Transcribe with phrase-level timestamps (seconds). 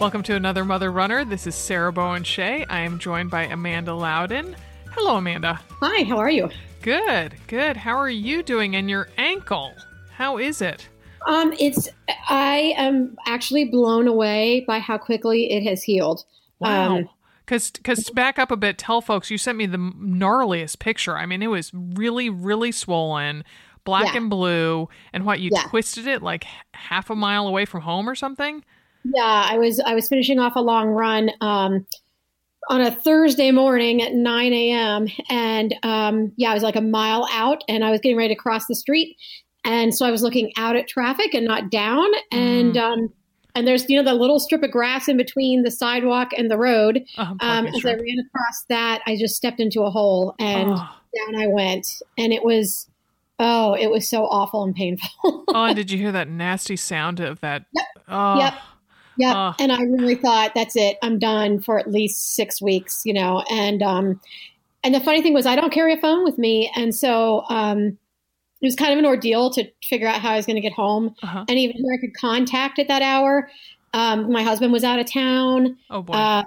[0.00, 1.26] Welcome to another Mother Runner.
[1.26, 2.64] This is Sarah Bowen Shea.
[2.70, 4.56] I am joined by Amanda Loudin.
[4.92, 5.60] Hello, Amanda.
[5.82, 6.48] Hi, how are you?
[6.80, 7.76] Good, good.
[7.76, 8.74] How are you doing?
[8.76, 9.74] And your ankle,
[10.10, 10.88] how is it?
[11.26, 11.90] Um, it's
[12.30, 16.24] I am actually blown away by how quickly it has healed.
[16.60, 16.96] Wow.
[16.96, 17.08] Um,
[17.44, 21.18] Because, because to back up a bit, tell folks you sent me the gnarliest picture.
[21.18, 23.44] I mean, it was really, really swollen,
[23.84, 24.20] black Yeah.
[24.22, 25.64] and blue, and what you Yeah.
[25.64, 28.64] twisted it like half a mile away from home or something.
[29.04, 31.86] Yeah, I was I was finishing off a long run um,
[32.68, 35.08] on a Thursday morning at 9 a.m.
[35.28, 38.40] and um, yeah, I was like a mile out, and I was getting ready to
[38.40, 39.16] cross the street,
[39.64, 43.12] and so I was looking out at traffic and not down, and um,
[43.54, 46.58] and there's you know the little strip of grass in between the sidewalk and the
[46.58, 47.04] road.
[47.18, 50.70] Oh, Um, as I ran across that, I just stepped into a hole and.
[50.72, 50.96] oh.
[51.26, 52.88] down I went, and it was,
[53.40, 55.10] oh, it was so awful and painful.
[55.24, 57.64] oh, and did you hear that nasty sound of that?
[57.72, 57.86] Yep.
[58.06, 58.54] Oh, Yep.
[59.20, 59.34] Yep.
[59.36, 59.54] Ah.
[59.58, 60.98] and I really thought that's it.
[61.02, 63.44] I'm done for at least six weeks, you know.
[63.50, 64.20] And um,
[64.82, 67.98] and the funny thing was, I don't carry a phone with me, and so um,
[68.60, 70.72] it was kind of an ordeal to figure out how I was going to get
[70.72, 71.44] home, Uh-huh.
[71.48, 73.48] and even who I could contact at that hour.
[73.92, 75.76] Um, my husband was out of town.
[75.90, 76.12] Oh boy.
[76.14, 76.44] Uh,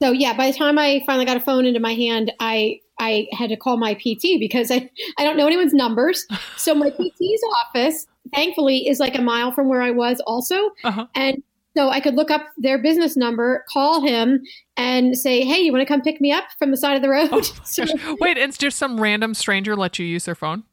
[0.00, 3.28] so yeah, by the time I finally got a phone into my hand, I I
[3.32, 6.26] had to call my PT because I I don't know anyone's numbers.
[6.56, 11.06] So my PT's office, thankfully, is like a mile from where I was also, Uh-huh.
[11.14, 11.42] and
[11.76, 14.42] so I could look up their business number, call him,
[14.76, 17.08] and say, "Hey, you want to come pick me up from the side of the
[17.08, 17.84] road?" Oh, so,
[18.20, 20.64] Wait, and just some random stranger let you use their phone?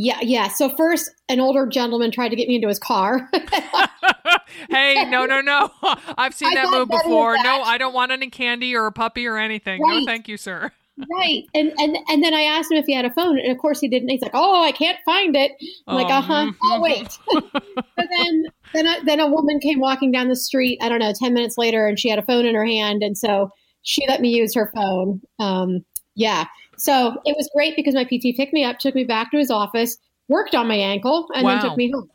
[0.00, 0.46] yeah, yeah.
[0.46, 3.28] So first, an older gentleman tried to get me into his car.
[4.70, 5.70] hey, no, no, no.
[6.16, 7.34] I've seen I that move before.
[7.34, 7.42] that.
[7.42, 9.82] No, I don't want any candy or a puppy or anything.
[9.84, 10.70] No, thank you, sir.
[11.10, 13.58] Right, and and and then I asked him if he had a phone, and of
[13.58, 14.08] course he didn't.
[14.08, 15.52] He's like, "Oh, I can't find it."
[15.86, 16.52] I'm like, Oh, uh huh.
[16.64, 16.82] I'll mhm.
[16.82, 17.10] wait.
[17.30, 20.78] so then, then, a, then a woman came walking down the street.
[20.82, 23.16] I don't know, ten minutes later, and she had a phone in her hand, and
[23.16, 23.50] so
[23.82, 25.20] she let me use her phone.
[25.38, 26.46] Um, yeah.
[26.76, 29.50] So it was great because my PT picked me up, took me back to his
[29.50, 29.96] office,
[30.28, 31.62] worked on my ankle, and then Wow.
[31.62, 32.08] took me home.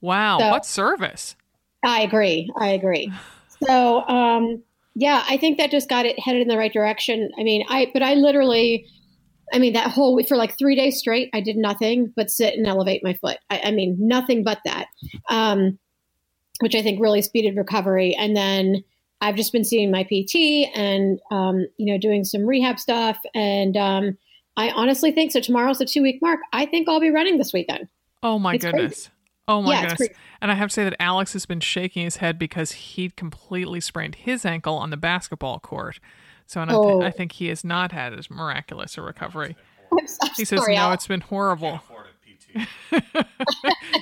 [0.00, 1.36] Wow, So- what service?
[1.84, 2.50] I agree.
[2.58, 3.10] I agree.
[3.66, 4.62] So, um,
[5.00, 7.30] yeah, I think that just got it headed in the right direction.
[7.38, 8.86] I mean, I, but I literally,
[9.50, 12.54] I mean, that whole week for like three days straight, I did nothing but sit
[12.54, 13.38] and elevate my foot.
[13.48, 14.88] I, I mean, nothing but that,
[15.30, 15.78] um,
[16.60, 18.14] which I think really speeded recovery.
[18.14, 18.84] And then
[19.22, 23.16] I've just been seeing my PT and, um, you know, doing some rehab stuff.
[23.34, 24.18] And, um,
[24.58, 25.40] I honestly think so.
[25.40, 26.40] Tomorrow's the two week mark.
[26.52, 27.88] I think I'll be running this weekend.
[28.22, 29.08] Oh my It's goodness.
[29.50, 30.08] Oh my Yeah, it's goodness.
[30.08, 30.14] crazy.
[30.40, 33.80] And I have to say that Alex has been shaking his head because he completely
[33.80, 35.98] sprained his ankle on the basketball court.
[36.46, 37.00] So and I, Oh.
[37.00, 39.56] thi- I think he has not had as miraculous a recovery.
[39.92, 40.92] I'm, I'm He says, sorry, no, Al.
[40.92, 41.80] it's been horrible.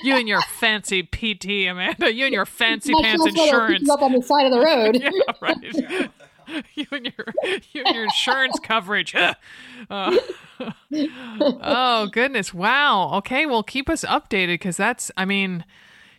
[0.03, 2.11] you and your fancy PT, Amanda.
[2.13, 3.87] You and your fancy My pants son's gonna pick insurance.
[3.87, 4.95] you up on the side of the road.
[4.99, 5.09] yeah,
[5.41, 6.09] right.
[6.73, 7.25] you and your
[7.71, 9.15] you and your insurance coverage.
[9.89, 10.15] Uh,
[10.91, 12.53] oh goodness!
[12.53, 13.13] Wow.
[13.19, 15.09] Okay, well, keep us updated because that's.
[15.15, 15.63] I mean,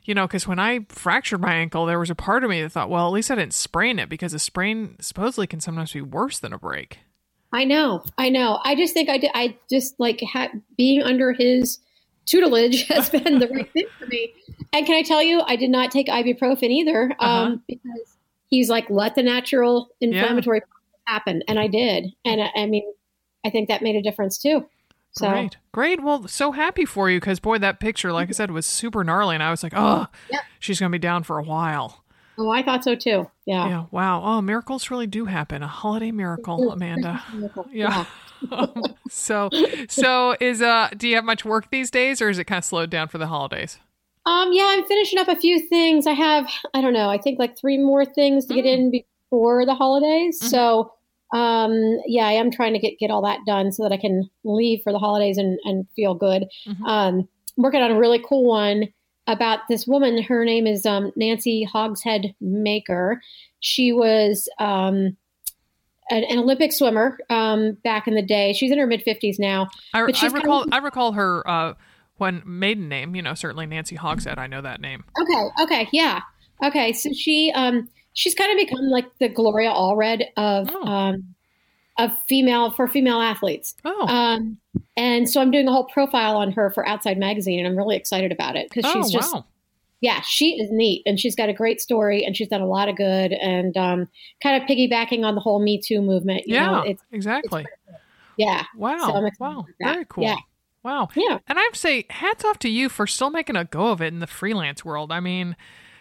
[0.05, 2.71] you know, because when I fractured my ankle, there was a part of me that
[2.71, 6.01] thought, well, at least I didn't sprain it because a sprain supposedly can sometimes be
[6.01, 7.01] worse than a break.
[7.53, 8.61] I know, I know.
[8.65, 9.31] I just think I did.
[9.35, 11.79] I just like ha- being under his
[12.27, 14.33] tutelage has been the right thing for me.
[14.73, 17.57] And can I tell you, I did not take ibuprofen either um, Uh-huh.
[17.67, 18.17] because
[18.51, 20.63] he's like, let the natural inflammatory
[21.07, 22.07] happen, and I did.
[22.25, 22.85] And I, I mean,
[23.45, 24.67] I think that made a difference too.
[25.13, 26.03] So Great, great.
[26.05, 29.35] Well, so happy for you because boy, that picture, like I said, was super gnarly,
[29.35, 30.41] and I was like, oh, Yep.
[30.61, 32.05] she's gonna be down for a while.
[32.39, 33.29] oh, I thought so too.
[33.45, 33.69] Yeah.
[33.69, 33.85] Yeah.
[33.91, 34.23] Wow.
[34.25, 35.63] Oh, miracles really do happen.
[35.63, 37.23] A holiday miracle, Amanda.
[37.73, 38.05] Yeah.
[39.11, 39.51] so,
[39.89, 42.65] so is uh, do you have much work these days, or is it kind of
[42.65, 43.79] slowed down for the holidays?
[44.31, 46.07] Um, yeah, I'm finishing up a few things.
[46.07, 48.73] I have, I don't know, I think like three more things to get Mm.
[48.79, 50.41] in before the holidays.
[50.41, 50.47] Mhm.
[50.49, 50.93] So,
[51.35, 54.29] um, yeah, I am trying to get get all that done so that I can
[54.45, 56.47] leave for the holidays and and feel good.
[56.67, 56.87] Mhm.
[56.87, 58.89] Um, working on a really cool one
[59.27, 60.23] about this woman.
[60.23, 63.21] Her name is um, Nancy Hogshead Makar.
[63.61, 65.17] She was um,
[66.11, 68.53] an, an Olympic swimmer um, back in the day.
[68.53, 69.69] She's in her mid 50s now.
[69.95, 70.63] I, But I kind recall.
[70.63, 71.75] of- I recall her uh,
[72.21, 73.15] when maiden name.
[73.17, 74.39] You know, certainly Nancy Hogshead.
[74.39, 75.05] I know that name.
[75.21, 75.45] Okay.
[75.65, 75.89] Okay.
[75.93, 76.21] Yeah.
[76.65, 76.93] Okay.
[76.93, 80.87] So she um she's kind of become like the Gloria Allred of Oh.
[80.87, 81.35] um
[81.99, 83.75] of female for female athletes.
[83.85, 84.59] Oh, Um
[84.97, 87.97] and so I'm doing a whole profile on her for Outside Magazine and I'm really
[87.97, 89.45] excited about it because oh she's just wow.
[90.01, 92.89] yeah, she is neat and she's got a great story and she's done a lot
[92.89, 94.09] of good and um
[94.43, 96.43] kind of piggybacking on the whole Me Too movement.
[96.47, 97.67] You Yeah, know, it's exactly.
[98.37, 98.65] yeah.
[98.77, 98.99] Wow.
[98.99, 99.67] So wow.
[99.83, 100.25] Very cool.
[100.25, 100.37] Yeah.
[100.83, 101.09] Wow.
[101.15, 101.39] Yeah.
[101.47, 104.21] And I'd say, hats off to you for still making a go of it in
[104.21, 105.13] the freelance world.
[105.13, 105.57] I mean,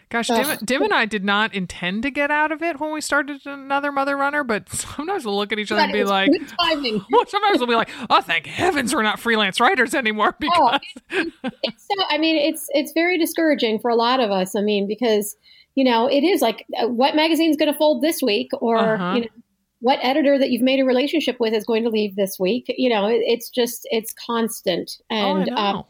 [0.09, 2.99] Gosh, Dim, Dim, and I did not intend to get out of it when we
[2.99, 7.25] started another Mother Runner, but sometimes we'll look at each other and be like, well,
[7.27, 10.35] sometimes we'll be like, oh, thank heavens we're not freelance writers anymore.
[10.39, 10.77] Because oh,
[11.11, 14.55] it's, it's so, I mean, it's it's very discouraging for a lot of us.
[14.55, 15.35] I mean, because
[15.75, 19.13] you know, it is like uh, what magazine's going to fold this week, or uh-huh.
[19.15, 19.27] you know,
[19.81, 22.73] what editor that you've made a relationship with is going to leave this week.
[22.77, 25.49] You know, it, it's just it's constant and.
[25.49, 25.83] Oh, um,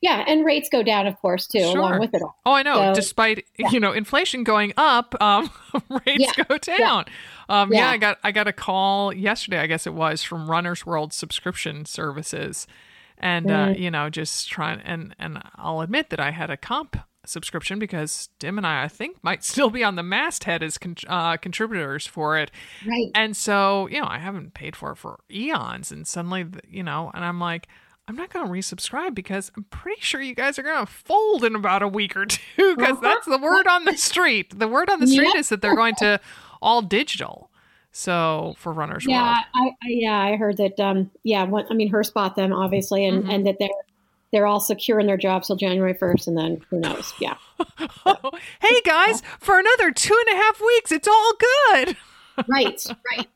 [0.00, 1.78] yeah, and rates go down, of course, too, sure.
[1.78, 2.36] along with it all.
[2.44, 2.74] Oh, I know.
[2.74, 3.70] So, Despite yeah.
[3.70, 5.50] you know inflation going up, um,
[6.06, 6.44] rates yeah.
[6.44, 7.06] go down.
[7.08, 7.62] Yeah.
[7.62, 7.88] Um, yeah.
[7.88, 11.86] I got I got a call yesterday, I guess it was, from Runner's World subscription
[11.86, 12.66] services,
[13.16, 13.70] and uh, mm.
[13.70, 16.98] uh, you know, just trying and and I'll admit that I had a comp
[17.28, 20.96] subscription because Dim and I, I think, might still be on the masthead as con-
[21.08, 22.50] uh, contributors for it.
[22.86, 23.10] Right.
[23.14, 25.90] And so, you know, I haven't paid for it for eons.
[25.92, 27.68] And suddenly, you know, and I'm like,
[28.06, 31.42] I'm not going to resubscribe because I'm pretty sure you guys are going to fold
[31.42, 33.00] in about a week or two because uh-huh.
[33.00, 34.58] that's the word on the street.
[34.58, 35.36] The word on the street yep.
[35.36, 36.20] is that they're going to
[36.60, 37.50] all digital.
[37.96, 39.44] So for runners, yeah, world.
[39.54, 40.80] I, I, yeah, I heard that.
[40.80, 43.30] Um, yeah, what, I mean, her bought them obviously, and mm-hmm.
[43.30, 43.68] and that they're
[44.34, 47.14] they're all secure in their jobs till January first, and then who knows?
[47.20, 47.36] Yeah.
[48.60, 51.96] hey guys, for another two and a half weeks, it's all good.
[52.48, 52.84] right,
[53.16, 53.28] right.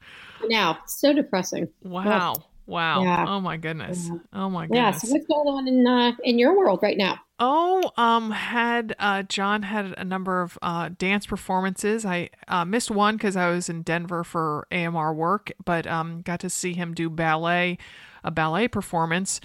[0.49, 1.69] Now, so depressing.
[1.85, 2.35] Wow.
[2.67, 3.03] Wow.
[3.05, 3.27] Yeah.
[3.29, 4.09] Oh my goodness.
[4.09, 4.19] Yeah.
[4.33, 4.77] Oh my goodness.
[4.77, 4.99] Yeah.
[4.99, 7.21] So what's going on in uh, in your world right now?
[7.39, 12.05] Oh, um, had uh, John had a number of uh, dance performances.
[12.05, 16.41] I uh, missed one because I was in Denver for AMR work, but um, got
[16.41, 17.79] to see him do ballet,
[18.25, 19.41] a ballet performance,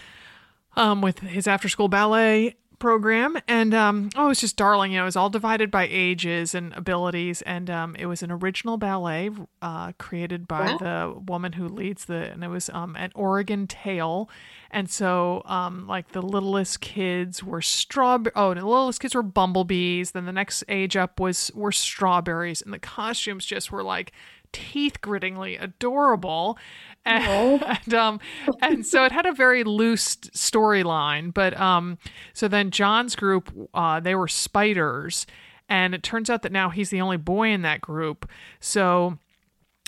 [0.76, 3.38] um, with his after school ballet program.
[3.48, 6.54] And um, oh it was just darling you know it was all divided by ages
[6.54, 7.42] and abilities.
[7.44, 9.32] And um, it was an original ballet
[9.62, 10.78] uh, created by wow.
[10.78, 14.30] the woman who leads the and it was um, an oregon tale.
[14.70, 20.12] And so um, like the littlest kids were strawberry oh the littlest kids were bumblebees.
[20.12, 22.62] Then the next age up was were strawberries.
[22.62, 24.12] And the costumes just were like
[24.54, 26.58] teeth grittingly adorable.
[27.06, 28.20] And, and, um
[28.62, 31.98] and so it had a very loose storyline but um
[32.32, 35.26] so then john's group uh they were spiders.
[35.70, 38.30] And it turns out that now he's the only boy in that group.
[38.60, 39.18] So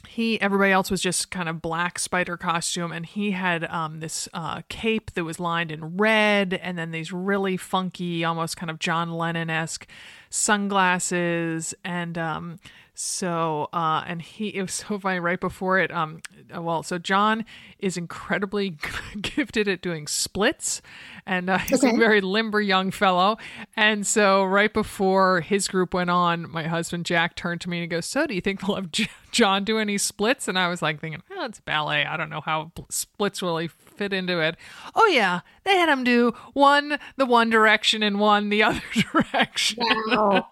[0.05, 4.27] he everybody else was just kind of black spider costume and he had um, this
[4.33, 8.79] uh, cape that was lined in red and then these really funky almost kind of
[8.79, 9.87] john lennon-esque
[10.29, 12.59] sunglasses and um,
[12.97, 15.91] so, uh, and he, it was so funny right before it.
[15.91, 16.21] Um,
[16.57, 17.45] well, so John
[17.77, 18.77] is incredibly
[19.21, 20.81] gifted at doing splits,
[21.25, 21.95] and uh, he's okay.
[21.95, 23.37] a very limber young fellow.
[23.75, 27.83] And so, right before his group went on, my husband Jack turned to me and
[27.83, 28.89] he goes, "So, do you think they'll have
[29.31, 32.05] John do any splits?" And I was like thinking, "Oh, it's ballet.
[32.05, 34.55] I don't know how splits really fit into it.
[34.93, 39.83] Oh yeah, they had him do one the one direction and one the other direction.
[40.07, 40.49] Wow,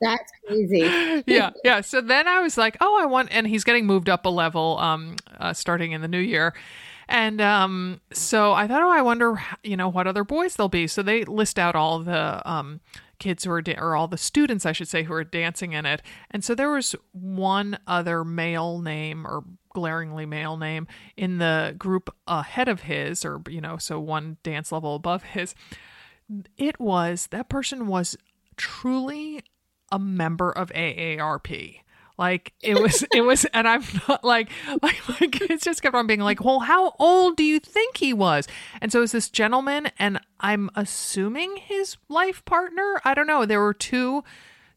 [0.00, 1.22] that's crazy.
[1.26, 1.80] yeah, yeah.
[1.80, 4.78] So then I was like, oh, I want, and he's getting moved up a level,
[4.78, 6.54] um, uh, starting in the new year.
[7.08, 10.86] And um, so I thought, oh, I wonder, you know, what other boys there'll be.
[10.86, 12.80] So they list out all the um,
[13.18, 15.86] kids who are, da- or all the students, I should say, who are dancing in
[15.86, 16.02] it.
[16.30, 22.14] And so there was one other male name or glaringly male name in the group
[22.26, 25.54] ahead of his, or, you know, so one dance level above his.
[26.58, 28.18] It was, that person was
[28.56, 29.42] truly
[29.90, 31.80] a member of AARP.
[32.18, 34.50] Like it was, it was, and I'm not like,
[34.82, 38.12] like, like it's just kept on being like, well, how old do you think he
[38.12, 38.48] was?
[38.80, 43.00] And so it's this gentleman, and I'm assuming his life partner.
[43.04, 43.46] I don't know.
[43.46, 44.24] There were two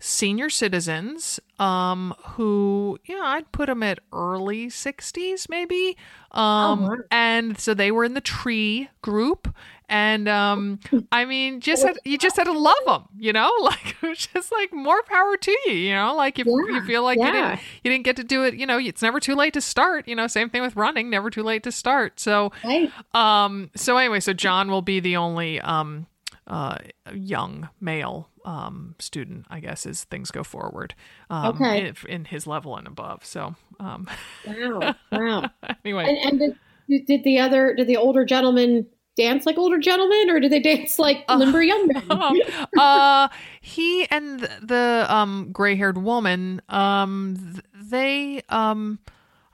[0.01, 5.96] senior citizens um, who, yeah, I'd put them at early 60s maybe.
[6.31, 9.53] Um, oh, And so they were in the tree group.
[9.88, 10.79] And um,
[11.12, 13.51] I mean, just had, you just had to love them, you know.
[13.62, 16.15] Like it was just like more power to you, you know.
[16.15, 17.27] Like if yeah, you feel like yeah.
[17.27, 19.62] you didn't you didn't get to do it, you know, it's never too late to
[19.62, 20.08] start.
[20.08, 22.20] You know, same thing with running, never too late to start.
[22.20, 22.91] So, right.
[23.13, 26.08] um, so anyway, so John will be the only um,
[26.51, 26.77] uh,
[27.13, 30.93] young male um, student, I guess, as things go forward.
[31.29, 31.88] Um, okay.
[31.88, 33.25] In, in, his level and above.
[33.25, 33.55] So.
[33.79, 34.08] Um,
[34.46, 34.96] wow!
[35.12, 35.50] Wow.
[35.86, 36.58] anyway, and, and
[36.89, 40.60] did, did the other did the older gentleman dance like older gentlemen or do they
[40.60, 42.41] dance like uh, limber young men?
[42.77, 43.29] uh,
[43.62, 49.00] he and the um, gray-haired woman, um, they, um,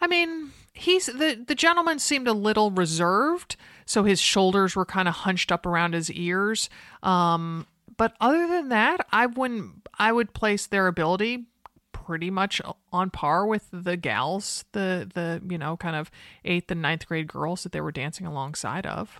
[0.01, 3.55] I mean, he's the the gentleman seemed a little reserved,
[3.87, 6.69] so his shoulders were kind of hunched up around his ears.
[7.01, 7.65] Um,
[7.97, 9.87] but other than that, I wouldn't.
[9.97, 11.45] I would place their ability
[11.93, 12.61] pretty much
[12.93, 16.11] on par with the gals, the the you know kind of
[16.45, 19.19] eighth and ninth grade girls that they were dancing alongside of.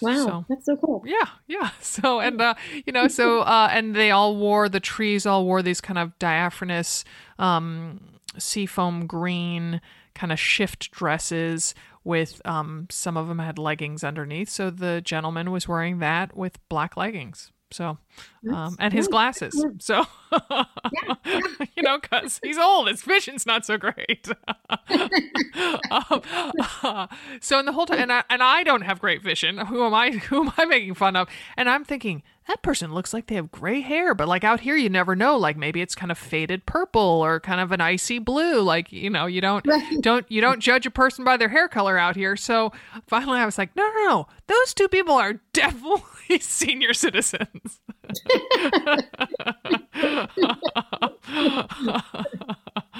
[0.00, 1.02] Wow, So- that's so cool.
[1.06, 1.70] Yeah, yeah.
[1.82, 2.54] So and uh,
[2.86, 6.18] you know, so uh, and they all wore the trees all wore these kind of
[6.18, 7.04] diaphanous
[7.38, 8.00] um,
[8.38, 9.80] seafoam green
[10.14, 14.48] kind of shift dresses with um, some of them had leggings underneath.
[14.48, 17.52] So the gentleman was wearing that with black leggings.
[17.72, 17.98] So
[18.52, 19.64] um, and his glasses.
[19.78, 20.04] So
[21.76, 24.28] you know, because he's old, his vision's not so great.
[25.90, 26.22] um,
[26.82, 27.06] uh,
[27.40, 29.58] so in the whole time, and I, and I don't have great vision.
[29.58, 30.10] Who am I?
[30.10, 31.28] Who am I making fun of?
[31.56, 34.74] And I'm thinking that person looks like they have gray hair, but like out here,
[34.74, 35.36] you never know.
[35.36, 38.60] Like maybe it's kind of faded purple or kind of an icy blue.
[38.60, 39.96] Like you know, you don't Right.
[40.00, 42.34] don't you don't judge a person by their hair color out here.
[42.36, 42.72] So
[43.06, 47.80] finally, I was like, no, no, no, those two people are definitely senior citizens.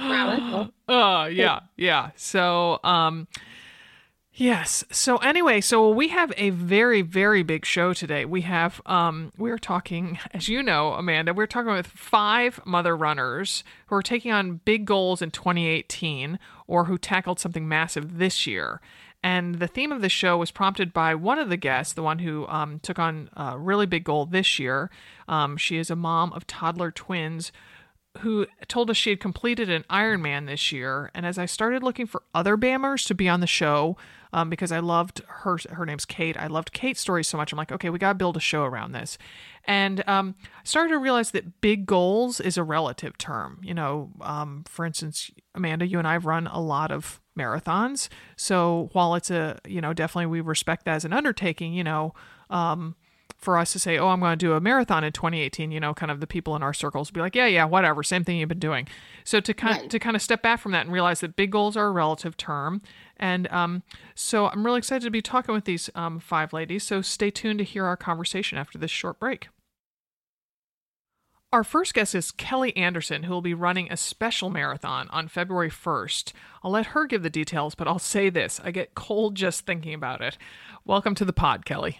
[0.03, 0.95] Wow, cool.
[0.97, 2.11] Uh yeah, yeah.
[2.17, 3.27] So um
[4.41, 4.85] yes.
[4.91, 8.25] So anyway, so we have a very very big show today.
[8.25, 13.63] We have um we're talking as you know, Amanda, we're talking with five mother runners
[13.87, 18.81] who are taking on big goals in 2018 or who tackled something massive this year.
[19.23, 22.21] And the theme of the show was prompted by one of the guests, the one
[22.21, 24.91] who um, took on a really big goal this year.
[25.29, 27.53] Um, she is a mom of toddler twins
[28.19, 31.11] who told us she had completed an Ironman this year.
[31.15, 33.97] And as I started looking for other Bammers to be on the show,
[34.33, 36.37] um, because I loved her, her name's Kate.
[36.37, 37.53] I loved Kate's story so much.
[37.53, 39.19] I'm like, okay, we got to build a show around this.
[39.65, 43.61] And um, started to realize that big goals is a relative term.
[43.63, 48.09] You know, um, for instance, Amanda, you and I have run a lot of marathons.
[48.37, 52.15] So while it's a, you know, definitely we respect that as an undertaking, you know,
[52.51, 52.97] um,
[53.39, 55.95] for us to say, oh, I'm going to do a marathon in 2018, you know,
[55.95, 58.39] kind of the people in our circles will be like, yeah, yeah, whatever, same thing
[58.39, 58.87] you've been doing.
[59.25, 59.91] So to kind Right.
[59.91, 62.37] to kind of step back from that and realize that big goals are a relative
[62.37, 62.83] term,
[63.17, 63.83] and um,
[64.15, 66.85] so I'm really excited to be talking with these um, five ladies.
[66.85, 69.49] So stay tuned to hear our conversation after this short break.
[71.53, 75.69] Our first guest is Kelli Anderson, who will be running a special marathon on February
[75.71, 76.33] 1st.
[76.63, 79.93] I'll let her give the details, but I'll say this I get cold just thinking
[79.93, 80.39] about it.
[80.85, 81.97] Welcome to the pod, Kelli.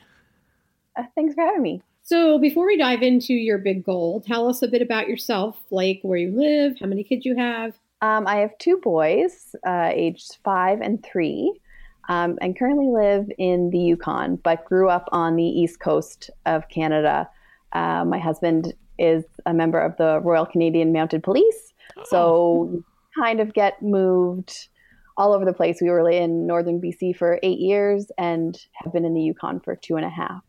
[0.99, 1.83] Uh, thanks for having me.
[2.03, 6.01] So, before we dive into your big goal, tell us a bit about yourself, like
[6.03, 7.79] where you live, how many kids you have.
[8.03, 11.61] Um, I have two boys, uh, aged five and three,
[12.09, 16.69] um, and currently live in the Yukon, but grew up on the east coast of
[16.69, 17.29] Canada.
[17.73, 21.73] Uh, my husband is a member of the Royal Canadian Mounted Police,
[22.05, 22.85] so you
[23.17, 24.69] kind of get moved
[25.17, 25.79] all over the place.
[25.83, 29.77] We were in northern BC for eight years and have been in the Yukon for
[29.77, 30.43] two and a half.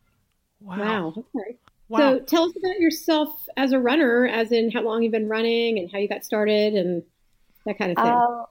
[0.62, 1.14] Wow.
[1.18, 1.58] Okay.
[1.90, 1.98] Wow.
[1.98, 5.78] So, tell us about yourself as a runner, as in how long you've been running
[5.78, 7.04] and how you got started and
[7.66, 8.14] that kind of thing.
[8.14, 8.46] Uh,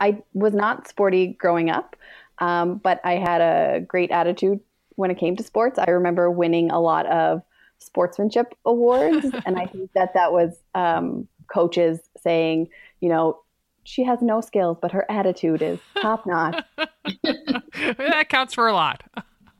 [0.00, 1.96] I was not sporty growing up,
[2.38, 4.60] um, but I had a great attitude
[4.96, 5.78] when it came to sports.
[5.78, 7.42] I remember winning a lot of
[7.78, 12.68] sportsmanship awards, and I think that that was um, coaches saying,
[13.00, 13.38] you know,
[13.84, 16.64] she has no skills, but her attitude is top notch.
[17.22, 19.02] that counts for a lot.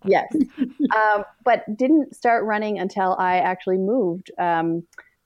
[0.05, 0.33] Yes,
[0.97, 4.83] um, but didn't start running until I actually moved um,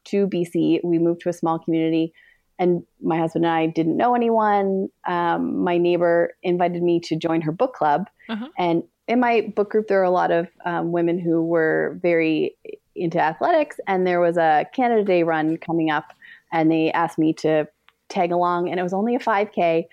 [0.07, 0.81] to BC.
[0.85, 2.13] We moved to a small community,
[2.59, 4.89] and my husband and I didn't know anyone.
[5.07, 8.49] Um, my neighbor invited me to join her book club, Uh-huh.
[8.59, 12.55] and in my book group, there are a lot of um, women who were very
[12.95, 16.13] into athletics, and there was a Canada Day run coming up,
[16.53, 17.67] and they asked me to
[18.09, 19.85] tag along, and it was only a 5K,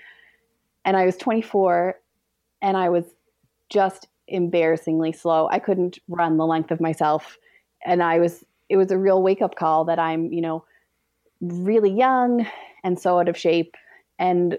[0.84, 2.00] and I was 24,
[2.62, 3.06] and I was
[3.70, 5.48] just embarrassingly slow.
[5.50, 7.38] I couldn't run the length of myself,
[7.86, 8.44] and I was.
[8.68, 10.66] It was a real wake up call that I'm, you know,
[11.40, 12.48] really young
[12.84, 13.76] and so out of shape,
[14.18, 14.58] and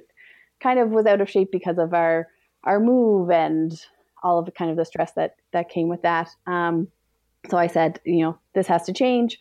[0.60, 2.28] kind of was out of shape because of our
[2.64, 3.80] our move and
[4.22, 6.28] all of the kind of the stress that that came with that.
[6.46, 6.88] Um,
[7.50, 9.38] so I said, you know, this has to change.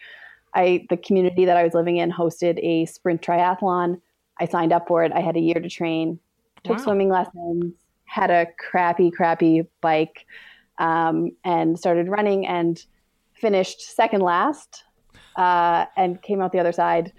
[0.53, 3.99] I the community that I was living in hosted a sprint triathlon.
[4.39, 5.11] I signed up for it.
[5.13, 6.19] I had a year to train,
[6.63, 6.83] took Wow.
[6.83, 7.73] swimming lessons,
[8.15, 10.25] had a crappy, crappy bike,
[10.77, 12.85] um, and started running and
[13.33, 14.85] finished second last,
[15.35, 17.11] uh, and came out the other side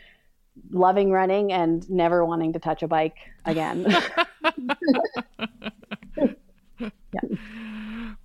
[0.71, 3.87] loving running and never wanting to touch a bike again.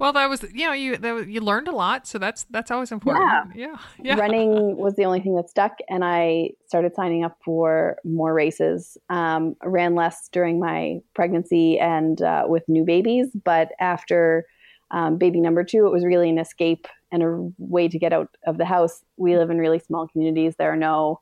[0.02, 2.92] Well, that was you know you that, you learned a lot, so that's that's always
[2.92, 3.56] important.
[3.56, 4.16] Yeah, yeah.
[4.16, 8.98] running was the only thing that stuck and i started signing up for more races.
[9.12, 14.48] Um, ran less during my pregnancy and uh, with new babies but after
[14.90, 18.36] um, baby number two it was really an escape and a way to get out
[18.48, 19.04] of the house.
[19.18, 20.56] We live in really small communities.
[20.58, 21.20] There are no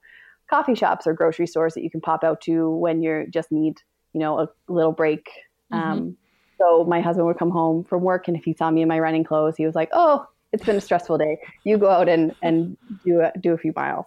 [0.50, 3.82] coffee shops or grocery stores that you can pop out to when you just need
[4.14, 5.28] you know a little break.
[5.74, 6.16] Um,
[6.60, 9.00] So my husband would come home from work, and if he saw me in my
[9.00, 11.40] running clothes, he was like, "Oh, it's been a stressful day.
[11.64, 14.06] You go out and and do a, do a few miles."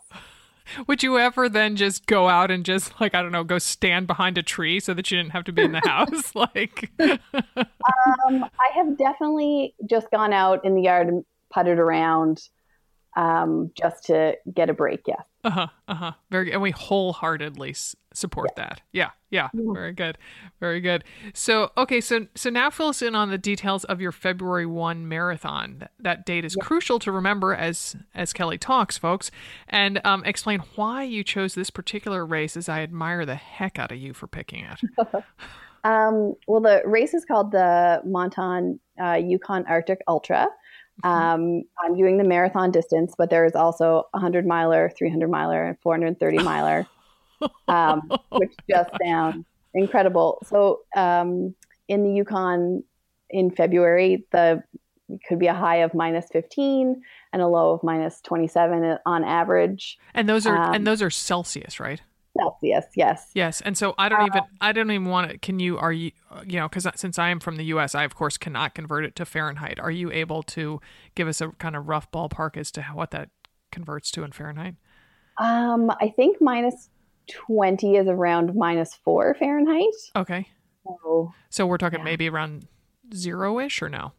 [0.86, 4.06] Would you ever then just go out and just like I don't know, go stand
[4.06, 6.34] behind a tree so that you didn't have to be in the house?
[6.34, 12.48] like, um, I have definitely just gone out in the yard and putted around
[13.16, 15.02] um, just to get a break.
[15.06, 15.22] Yes.
[15.44, 15.66] Uh huh.
[15.88, 16.12] Uh huh.
[16.30, 17.74] Very, and we wholeheartedly
[18.14, 18.64] support yeah.
[18.64, 18.80] that.
[18.92, 19.10] Yeah.
[19.30, 19.48] Yeah.
[19.48, 19.74] Mm-hmm.
[19.74, 20.18] Very good.
[20.60, 21.04] Very good.
[21.34, 22.00] So, okay.
[22.00, 25.76] So, so now fill us in on the details of your February one marathon.
[25.80, 26.64] That, that date is yeah.
[26.64, 29.30] crucial to remember as as Kelli talks, folks,
[29.68, 32.56] and um, explain why you chose this particular race.
[32.56, 34.80] As I admire the heck out of you for picking it.
[35.84, 40.48] um, well, the race is called the Montane uh, Yukon Arctic Ultra.
[41.04, 41.08] Mm-hmm.
[41.08, 45.64] Um, I'm doing the marathon distance, but there is also a 100 miler, 300 miler,
[45.64, 46.86] and 430 miler,
[47.68, 49.44] um, which just sound
[49.74, 50.42] incredible.
[50.48, 51.54] So um,
[51.88, 52.84] in the Yukon
[53.30, 54.62] in February, the
[55.28, 59.98] could be a high of minus 15 and a low of minus 27 on average.
[60.14, 62.00] And those are and um, those are Celsius, right?
[62.36, 63.30] Celsius, yes.
[63.34, 65.38] Yes, and so I don't uh, even I don't even want to.
[65.38, 66.12] Can you are you
[66.46, 69.14] you know because since I am from the U.S., I of course cannot convert it
[69.16, 69.78] to Fahrenheit.
[69.78, 70.80] Are you able to
[71.14, 73.28] give us a kind of rough ballpark as to what that
[73.70, 74.76] converts to in Fahrenheit?
[75.38, 76.88] Um, I think minus
[77.28, 79.94] twenty is around minus four Fahrenheit.
[80.16, 80.48] Okay.
[80.84, 82.04] So, so we're talking yeah.
[82.04, 82.66] maybe around
[83.14, 84.12] zero ish or no?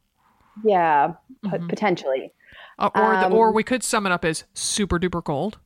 [0.63, 1.67] Yeah, mm-hmm.
[1.67, 2.32] potentially.
[2.79, 5.58] Uh, or um, the, or we could sum it up as super duper cold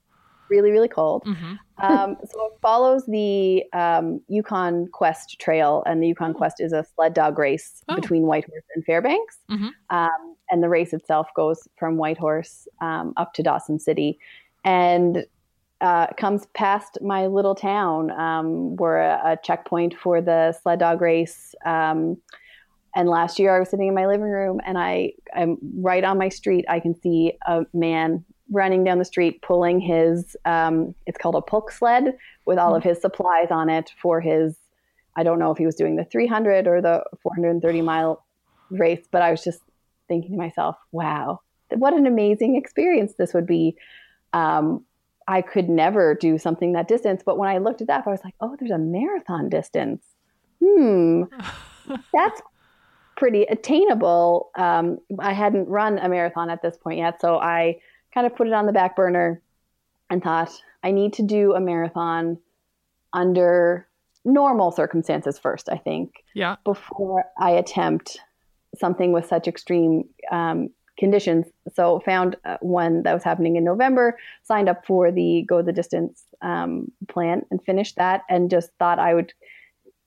[0.49, 1.23] really, really cold.
[1.25, 1.55] Mm-hmm.
[1.79, 6.37] um, so it follows the um, Yukon Quest Trail, and the Yukon oh.
[6.37, 7.95] Quest is a sled dog race oh.
[7.95, 9.37] between Whitehorse and Fairbanks.
[9.49, 9.69] Mm-hmm.
[9.89, 14.19] Um, and the race itself goes from Whitehorse um, up to Dawson City,
[14.63, 15.25] and
[15.81, 18.11] uh, comes past my little town.
[18.11, 21.53] Um, we're a, a, checkpoint for the sled dog race.
[21.65, 22.17] Um,
[22.95, 26.17] and last year, I was sitting in my living room, and I, I'm right on
[26.17, 26.65] my street.
[26.67, 31.41] I can see a man running down the street pulling his um, it's called a
[31.41, 34.57] pulk sled with all of his supplies on it for his
[35.15, 38.25] i don't know if he was doing the 300 or the 430 mile
[38.69, 39.59] race but i was just
[40.07, 41.39] thinking to myself wow
[41.75, 43.75] what an amazing experience this would be.
[44.33, 44.83] Um,
[45.27, 48.21] i could never do something that distance but when i looked it up i was
[48.23, 50.03] like oh there's a marathon distance.
[50.63, 51.23] Hmm.
[52.13, 52.41] That's
[53.15, 54.51] pretty attainable.
[54.55, 57.77] Um, i hadn't run a marathon at this point yet so i
[58.17, 59.39] kind of put it on the back burner
[60.09, 60.49] and thought,
[60.83, 62.39] I need to do a marathon
[63.13, 63.87] under
[64.25, 66.23] normal circumstances first, I think.
[66.33, 66.55] Yeah.
[66.63, 68.17] Before I attempt
[68.75, 71.45] something with such extreme um, conditions.
[71.75, 75.71] So found uh, one that was happening in November, signed up for the Go the
[75.71, 79.31] Distance um, plan and finished that and just thought I would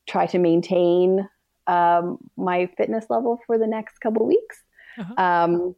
[0.08, 1.28] try to maintain
[1.68, 4.64] um, my fitness level for the next couple weeks.
[4.98, 5.14] Uh-huh.
[5.16, 5.76] Um,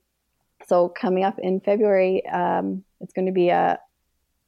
[0.66, 3.79] so coming up in February, um, it's going to be a,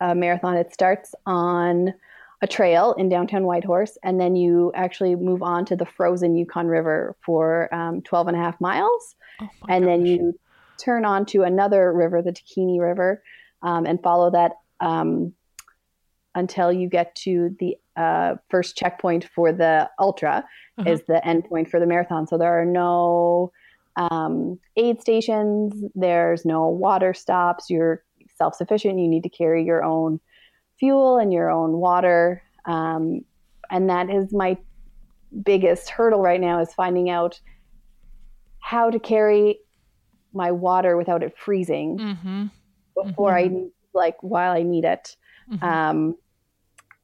[0.01, 0.57] a, marathon.
[0.57, 1.95] It starts on
[2.43, 6.67] a trail in downtown Whitehorse, and then you actually move on to the frozen Yukon
[6.67, 9.15] River for um, 12 and a half miles.
[9.41, 9.91] Oh and gosh.
[9.91, 10.39] then you
[10.79, 13.23] turn on to another river, the Takhini River,
[13.63, 15.33] um, and follow that um,
[16.35, 20.45] until you get to the uh, first checkpoint for the ultra,
[20.79, 20.91] uh-huh.
[20.91, 22.27] is the end point for the marathon.
[22.27, 23.53] So there are no
[23.97, 25.85] um, aid stations.
[25.95, 27.71] There's no water stops.
[27.71, 28.03] You're
[28.37, 28.99] self sufficient.
[28.99, 30.21] You need to carry your own
[30.79, 32.43] fuel and your own water.
[32.67, 33.25] Um,
[33.71, 34.59] and that is my
[35.43, 37.41] biggest hurdle right now is finding out
[38.61, 39.59] how to carry
[40.33, 42.47] my water without it freezing mm-hmm.
[43.03, 43.57] before mm-hmm.
[43.57, 45.17] I like while I need it.
[45.51, 45.65] Mm-hmm.
[45.65, 46.17] Um,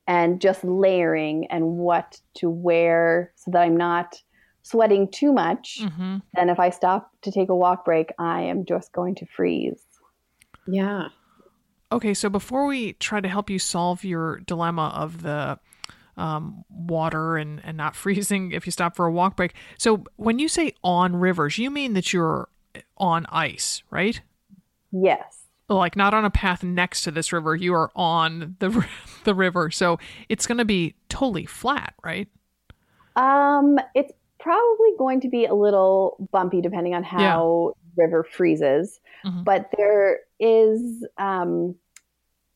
[0.06, 4.20] and just layering and what to wear so that I'm not
[4.62, 6.18] sweating too much, mm-hmm.
[6.34, 9.82] then if I stop to take a walk break, I am just going to freeze.
[10.66, 11.08] Yeah.
[11.92, 15.58] Okay, so before we try to help you solve your dilemma of the
[16.16, 20.38] um, water and, and not freezing if you stop for a walk break, so when
[20.38, 22.48] you say on rivers, you mean that you're
[22.96, 24.20] on ice, right?
[24.92, 25.38] Yes.
[25.68, 28.84] Like not on a path next to this river, you are on the
[29.24, 32.28] the river, so it's going to be totally flat, right?
[33.14, 38.04] Um, it's probably going to be a little bumpy depending on how yeah.
[38.04, 39.00] river freezes.
[39.24, 39.44] Mm-hmm.
[39.44, 41.74] But there is um,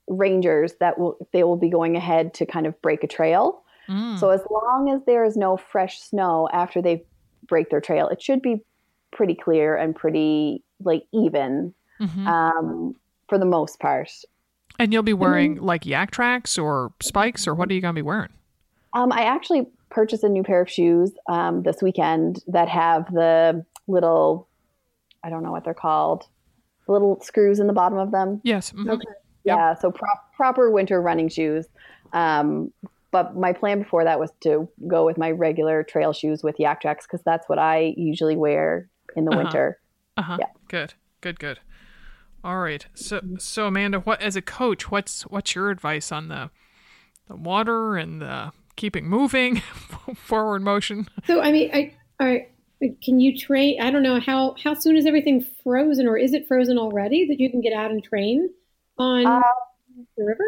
[0.08, 3.62] rangers that will they will be going ahead to kind of break a trail.
[3.88, 4.18] Mm.
[4.18, 7.04] So as long as there is no fresh snow after they
[7.46, 8.62] break their trail, it should be
[9.12, 12.26] pretty clear and pretty like even mm-hmm.
[12.26, 12.96] um,
[13.28, 14.10] for the most part.
[14.78, 15.64] And you'll be wearing mm-hmm.
[15.64, 18.32] like Yaktrax or spikes, or what are you gonna be wearing?
[18.94, 23.64] Um, I actually purchased a new pair of shoes um, this weekend that have the
[23.86, 24.48] little,
[25.22, 26.24] I don't know what they're called,
[26.86, 28.40] the little screws in the bottom of them.
[28.44, 28.72] Yes.
[28.72, 28.90] mhm.
[28.90, 29.04] Okay.
[29.44, 29.56] Yep.
[29.58, 31.66] Yeah, so pro- proper winter running shoes.
[32.12, 32.72] Um,
[33.10, 37.02] but my plan before that was to go with my regular trail shoes with Yaktrax
[37.02, 39.42] because that's what I usually wear in the Uh-huh.
[39.44, 39.78] winter.
[40.16, 40.36] Uh-huh.
[40.40, 40.46] Yeah.
[40.68, 40.94] Good.
[41.20, 41.60] Good, good.
[42.42, 42.84] All right.
[42.94, 46.50] So so Amanda, what as a coach, what's what's your advice on the
[47.28, 49.56] the water and the keeping moving
[50.16, 51.08] forward motion?
[51.26, 52.46] So I mean, I, I
[53.02, 53.80] can you train?
[53.80, 57.40] I don't know how how soon is everything frozen, or is it frozen already that
[57.40, 58.50] you can get out and train
[58.98, 59.42] on Uh,
[60.16, 60.44] the river?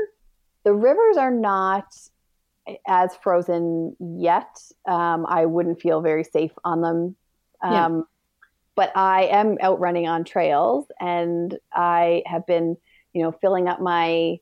[0.65, 1.87] the rivers are not
[2.87, 4.61] as frozen yet.
[4.89, 7.17] Um, I wouldn't feel very safe on them.
[7.63, 7.87] Yeah.
[7.87, 8.05] Um,
[8.75, 12.77] But I am out running on trails, and I have been,
[13.15, 14.37] you know, filling up my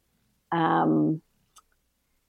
[0.51, 1.21] um,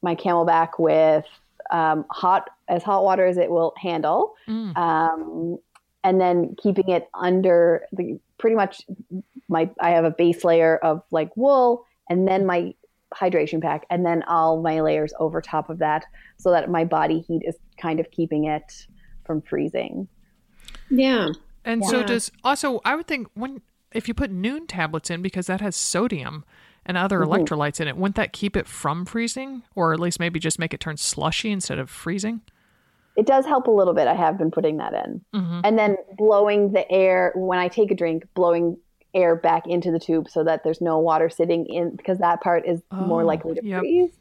[0.04, 1.26] my CamelBak with
[1.72, 4.76] um, hot as hot water as it will handle, Mm.
[4.78, 5.58] um,
[6.04, 8.84] and then keeping it under the pretty much
[9.48, 12.74] my I have a base layer of like wool and then my
[13.14, 16.06] hydration pack and then all my layers over top of that
[16.38, 18.88] so that my body heat is kind of keeping it
[19.26, 20.08] from freezing.
[20.90, 21.30] Yeah.
[21.64, 25.48] And so does also I would think when if you put Nuun tablets in because
[25.48, 26.44] that has sodium
[26.86, 27.28] and other Mhm.
[27.28, 29.64] electrolytes in it, wouldn't that keep it from freezing?
[29.76, 32.42] Or at least maybe just make it turn slushy instead of freezing?
[33.16, 34.08] It does help a little bit.
[34.08, 35.22] I have been putting that in.
[35.34, 35.62] Mm-hmm.
[35.64, 38.78] And then blowing the air when I take a drink, blowing
[39.14, 42.66] air back into the tube so that there's no water sitting in because that part
[42.68, 43.80] is more Oh, likely to yep.
[43.80, 44.12] freeze.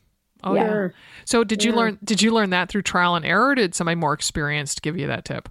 [0.44, 0.64] Oh Yeah.
[0.72, 0.88] yeah.
[1.24, 1.78] So did you Yeah.
[1.78, 4.96] learn did you learn that through trial and error or did somebody more experienced give
[4.96, 5.48] you that tip?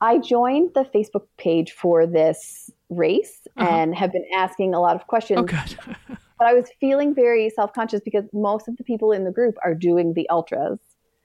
[0.00, 3.68] I joined the Facebook page for this race Uh-huh.
[3.70, 5.38] and have been asking a lot of questions.
[5.38, 5.78] Oh good.
[6.38, 9.54] But I was feeling very self conscious because most of the people in the group
[9.64, 10.78] are doing the ultras.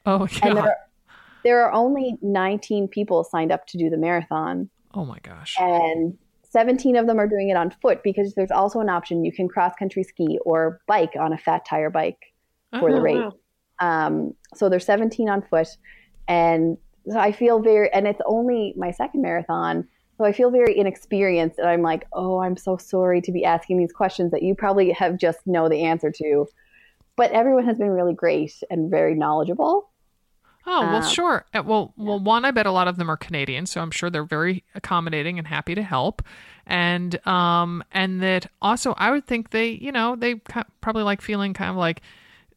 [0.05, 0.77] oh And there are,
[1.43, 5.55] there are only 19 people signed up to do the marathon, Oh my gosh.
[5.59, 6.17] and
[6.51, 9.47] 17 of them are doing it on foot because there's also an option you can
[9.47, 12.17] cross country ski or bike on a fat tire bike
[12.79, 13.17] for the Oh, race.
[13.17, 13.33] wow.
[14.07, 15.67] Um, so there's 17 on foot,
[16.27, 16.77] and
[17.09, 19.87] so I feel very, and it's only my second marathon,
[20.19, 23.77] so I feel very inexperienced, and I'm like, oh, I'm so sorry to be asking
[23.77, 26.45] these questions that you probably have just know the answer to,
[27.15, 29.89] but everyone has been really great and very knowledgeable.
[30.67, 31.45] Oh well, Um, sure.
[31.53, 34.09] Uh, Well, well, one, I bet a lot of them are Canadian, so I'm sure
[34.09, 36.21] they're very accommodating and happy to help,
[36.67, 40.35] and um, and that also I would think they, you know, they
[40.81, 42.01] probably like feeling kind of like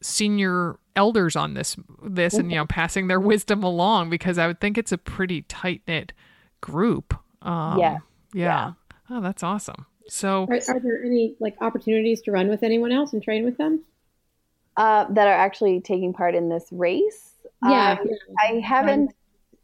[0.01, 4.59] senior elders on this, this, and you know, passing their wisdom along because I would
[4.59, 6.11] think it's a pretty tight knit
[6.59, 7.22] group.
[7.43, 7.99] Um, Yeah.
[8.33, 8.73] yeah.
[9.09, 9.85] Oh, that's awesome.
[10.07, 13.57] So Are, are there any like opportunities to run with anyone else and train with
[13.57, 13.83] them?
[14.75, 17.31] Uh, that are actually taking part in this race.
[17.61, 17.97] Yeah.
[17.99, 19.13] Um, I haven't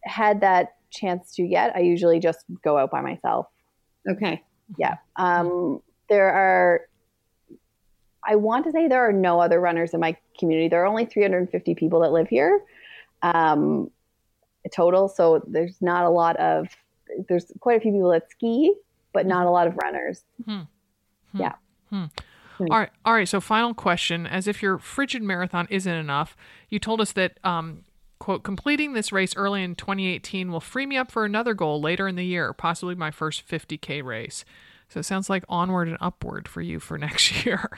[0.04, 1.76] had that chance to yet.
[1.76, 3.48] I usually just go out by myself.
[4.08, 4.44] Okay.
[4.78, 4.98] Yeah.
[5.16, 6.82] Um, there are,
[8.24, 10.70] I want to say there are no other runners in my community.
[10.70, 12.62] There are only 350 people that live here
[13.22, 13.90] um,
[14.72, 15.08] total.
[15.08, 16.68] So there's not a lot of,
[17.28, 18.74] there's quite a few people that ski,
[19.14, 20.24] but not a lot of runners.
[20.46, 20.62] Hmm.
[21.32, 21.42] Hmm.
[21.42, 21.54] Yeah.
[21.90, 22.06] Hmm.
[22.60, 23.28] All right, all right.
[23.28, 26.36] So, final question: As if your frigid marathon isn't enough,
[26.68, 27.86] you told us that, um,
[28.20, 32.08] quote, completing this race early in 2018 will free me up for another goal later
[32.08, 34.44] in the year, possibly my first 50k race.
[34.90, 37.70] So it sounds like onward and upward for you for next year.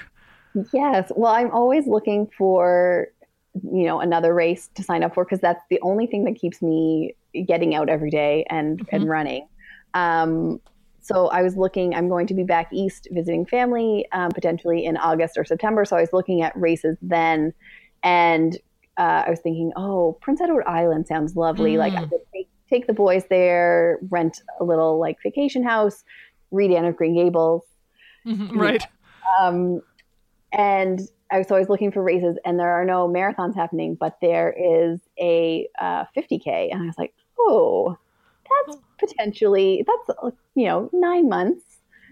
[0.73, 1.11] Yes.
[1.15, 3.07] Well, I'm always looking for,
[3.53, 6.61] you know, another race to sign up for because that's the only thing that keeps
[6.61, 7.15] me
[7.47, 9.47] getting out every day and and running.
[9.93, 10.59] Um,
[11.01, 11.95] so I was looking.
[11.95, 15.83] I'm going to be back east visiting family um, potentially in August or September.
[15.83, 17.53] So I was looking at races then,
[18.03, 18.55] and
[18.97, 21.77] uh, I was thinking, oh, Prince Edward Island sounds lovely.
[21.77, 22.09] Like I Mm.
[22.09, 26.03] could take, take the boys there, rent a little like vacation house,
[26.51, 27.63] read Anne of Green Gables.
[28.27, 28.85] Mhm, right.
[29.39, 29.81] Um,
[30.51, 30.99] and
[31.31, 34.99] I, was always looking for races, and there are no marathons happening, but there is
[35.19, 37.13] a uh, 50k, and I was like,
[37.47, 37.97] oh,
[38.67, 40.19] that's potentially that's
[40.55, 41.63] you know nine months,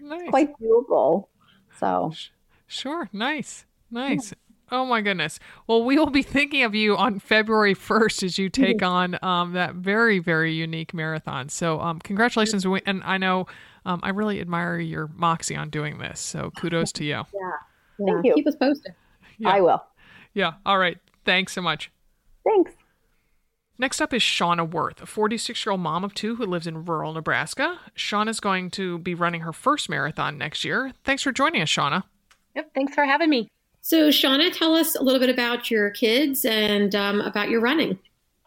[0.02, 0.28] Nice.
[0.30, 1.26] quite doable.
[1.78, 2.12] So
[2.70, 3.08] Sure.
[3.12, 3.66] Nice.
[3.90, 4.32] Nice.
[4.70, 5.40] Oh my goodness.
[5.66, 9.54] Well, we will be thinking of you on February 1st as you take on um,
[9.54, 11.48] that very, very unique marathon.
[11.48, 12.64] So, um, congratulations.
[12.86, 13.46] And I know
[13.84, 16.20] um, I really admire your moxie on doing this.
[16.20, 17.24] So, kudos to you.
[17.34, 18.06] Yeah.
[18.06, 18.34] Thank you.
[18.34, 18.94] Keep us posted.
[19.38, 19.48] Yeah.
[19.48, 19.82] I will.
[20.32, 20.52] Yeah.
[20.64, 20.98] All right.
[21.24, 21.90] Thanks so much.
[22.44, 22.70] Thanks.
[23.80, 26.84] Next up is Shonna Worth, a 46 year old mom of two who lives in
[26.84, 27.78] rural Nebraska.
[27.96, 30.92] Shonna's going to be running her first marathon next year.
[31.02, 32.02] Thanks for joining us, Shonna.
[32.54, 32.74] Yep.
[32.74, 33.48] Thanks for having me.
[33.80, 37.98] So, Shonna, tell us a little bit about your kids and um, about your running.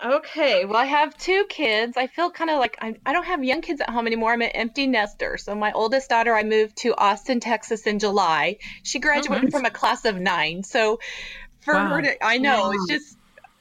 [0.05, 1.97] Okay, well, I have two kids.
[1.97, 4.33] I feel kind of like I, I don't have young kids at home anymore.
[4.33, 5.37] I'm an empty nester.
[5.37, 8.57] So, my oldest daughter, I moved to Austin, Texas in July.
[8.83, 9.51] She graduated nice.
[9.51, 10.61] from a class of nine.
[10.61, 10.99] So,
[11.61, 11.87] for Wow.
[11.87, 13.17] her to, I know, it's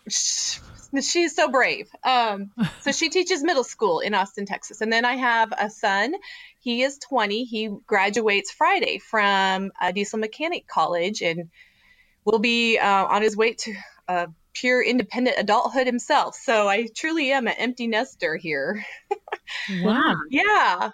[0.06, 0.60] just,
[1.00, 1.88] she's so brave.
[2.04, 2.50] Um,
[2.80, 4.80] so, she teaches middle school in Austin, Texas.
[4.80, 6.14] And then I have a son.
[6.60, 7.44] He is 20.
[7.44, 11.50] He graduates Friday from a diesel mechanic college and
[12.24, 13.74] will be uh, on his way to
[14.08, 16.34] uh, pure independent adulthood himself.
[16.36, 18.84] So I truly am an empty nester here.
[19.82, 20.14] Wow.
[20.30, 20.90] Yeah,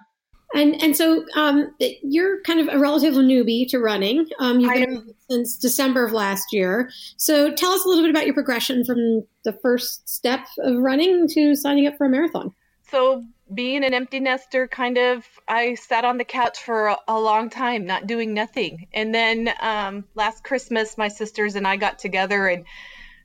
[0.54, 4.26] And and so um, you're kind of a relative newbie to running.
[4.38, 6.90] Um, you've been since December of last year.
[7.16, 11.28] So tell us a little bit about your progression from the first step of running
[11.28, 12.54] to signing up for a marathon.
[12.90, 17.20] So being an empty nester, kind of, I sat on the couch for a, a
[17.20, 18.88] long time, not doing nothing.
[18.94, 22.64] And then um, last Christmas, my sisters and I got together, and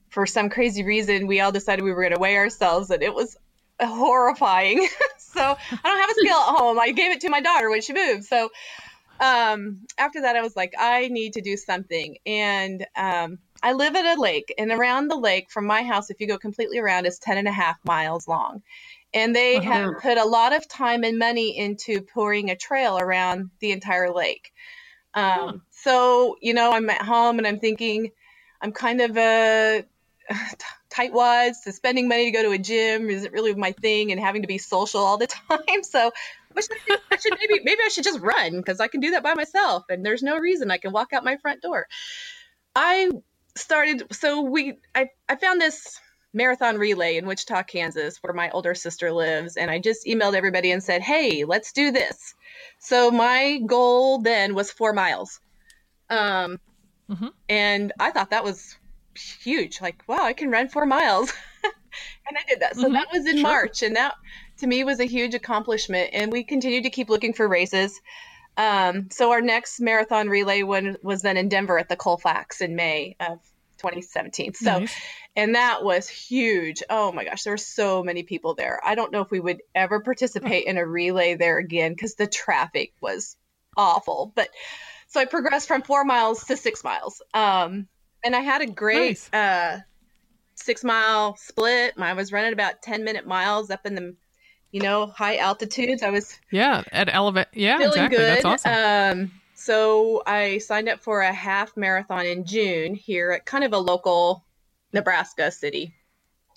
[0.10, 3.14] for some crazy reason, we all decided we were going to weigh ourselves, and it
[3.14, 3.38] was
[3.88, 4.88] horrifying.
[5.20, 6.80] so I don't have a scale at home.
[6.80, 8.26] I gave it to my daughter when she moved.
[8.26, 8.50] So
[9.20, 12.18] um, after that, I was like, I need to do something.
[12.26, 16.20] And um, I live at a lake, and around the lake from my house, if
[16.20, 18.62] you go completely around, is 10 and a half miles long.
[19.14, 19.62] And they Uh-huh.
[19.62, 24.12] have put a lot of time and money into pouring a trail around the entire
[24.14, 24.52] lake.
[25.14, 25.58] Um, Huh.
[25.72, 28.12] So, you know, I'm at home and I'm thinking,
[28.62, 29.86] I'm kind of a
[30.94, 34.42] tightwads to spending money to go to a gym isn't really my thing and having
[34.44, 35.84] to be social all the time.
[35.84, 36.66] So I wish
[37.12, 39.84] I, should maybe maybe I should just run because I can do that by myself
[39.90, 41.88] and there's no reason I can walk out my front door.
[42.76, 43.12] I
[43.56, 46.00] started so we I, I found this
[46.34, 50.72] marathon relay in Wichita, Kansas, where my older sister lives, and I just emailed everybody
[50.72, 52.34] and said, Hey, let's do this.
[52.80, 55.40] So my goal then was four miles.
[56.10, 56.58] Um
[57.10, 57.32] Mhm.
[57.50, 58.78] and I thought that was
[59.16, 59.82] huge.
[59.82, 61.32] Like, wow, I can run four miles.
[61.64, 62.76] and I did that.
[62.76, 63.44] So Mhm, that was in sure.
[63.44, 64.16] March, and that
[64.58, 66.12] to me was a huge accomplishment.
[66.14, 68.00] And we continued to keep looking for races.
[68.56, 72.76] Um, so our next marathon relay one was then in Denver at the Colfax in
[72.76, 73.40] May of
[73.80, 74.54] 2017.
[74.54, 74.96] So Nice.
[75.36, 76.84] and that was huge.
[76.90, 78.80] Oh my gosh, there were so many people there.
[78.86, 82.28] I don't know if we would ever participate in a relay there again because the
[82.28, 83.36] traffic was
[83.76, 84.32] awful.
[84.36, 84.50] But
[85.08, 87.22] so I progressed from four miles to six miles.
[87.34, 87.88] Um,
[88.24, 89.34] and I had a great Nice.
[89.34, 89.80] uh,
[90.56, 91.94] six mile split.
[91.98, 94.16] I was running about 10 minute miles up in the,
[94.72, 96.04] you know, high altitudes.
[96.04, 97.48] I was Yeah, at elevate.
[97.54, 98.18] Yeah, feeling exactly.
[98.18, 98.30] good.
[98.44, 99.20] That's awesome.
[99.22, 103.74] Um, so I signed up for a half marathon in June here at kind of
[103.74, 104.46] a local
[104.92, 105.94] Nebraska city.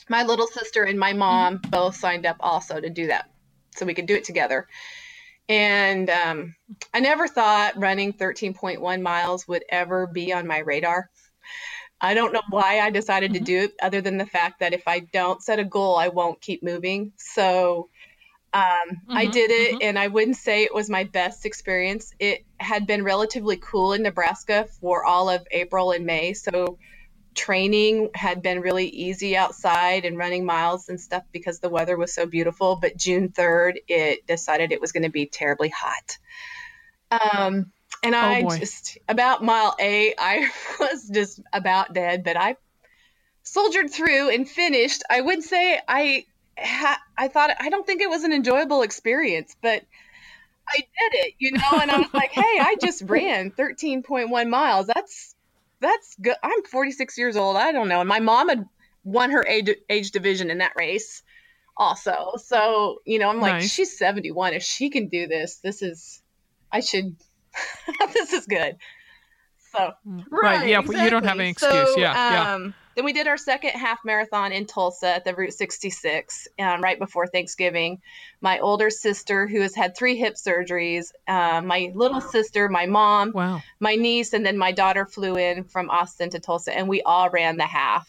[0.08, 3.28] My little sister and my mom both signed up also to do that,
[3.74, 4.68] so we could do it together.
[5.48, 6.54] And um,
[6.94, 11.10] I never thought running 13.1 miles would ever be on my radar.
[12.00, 13.44] I don't know why I decided to Mhm.
[13.44, 16.40] do it, other than the fact that if I don't set a goal, I won't
[16.40, 17.12] keep moving.
[17.16, 17.88] So
[18.52, 22.12] um, I Mhm, did it, and I wouldn't say it was my best experience.
[22.18, 26.78] It had been relatively cool in Nebraska for all of April and May, so
[27.34, 32.14] training had been really easy outside and running miles and stuff because the weather was
[32.14, 32.76] so beautiful.
[32.80, 36.18] But June 3rd, it decided it was going to be terribly hot.
[37.10, 37.72] Um,
[38.06, 38.58] and oh, I boy.
[38.58, 42.56] just, about mile eight, I was just about dead, but I
[43.42, 45.02] soldiered through and finished.
[45.10, 46.24] I would say I
[46.58, 49.82] ha- I thought I don't think it was an enjoyable experience, but
[50.68, 54.86] I did it, you know, and I was like, "Hey, I just ran 13.1 miles.
[54.86, 55.34] That's
[55.80, 56.36] that's good.
[56.42, 57.56] I'm 46 years old.
[57.56, 58.64] I don't know." And my mom had
[59.04, 61.22] won her age, age division in that race
[61.76, 62.32] also.
[62.38, 63.72] So, you know, I'm like, Nice.
[63.72, 64.54] "She's 71.
[64.54, 66.22] If she can do this, this is
[66.72, 67.16] I should
[68.14, 68.76] this is good."
[69.72, 69.92] So,
[70.30, 71.78] Right, yeah, but you don't have any exactly.
[71.78, 71.94] excuse.
[71.94, 72.54] So, Yeah, yeah.
[72.54, 76.80] Um, then we did our second half marathon in Tulsa at the Route 66 um,
[76.80, 78.00] right before Thanksgiving.
[78.40, 83.32] My older sister, who has had three hip surgeries, uh, my little sister, my mom,
[83.32, 83.62] Wow.
[83.80, 87.28] my niece, and then my daughter flew in from Austin to Tulsa, and we all
[87.28, 88.08] ran the half.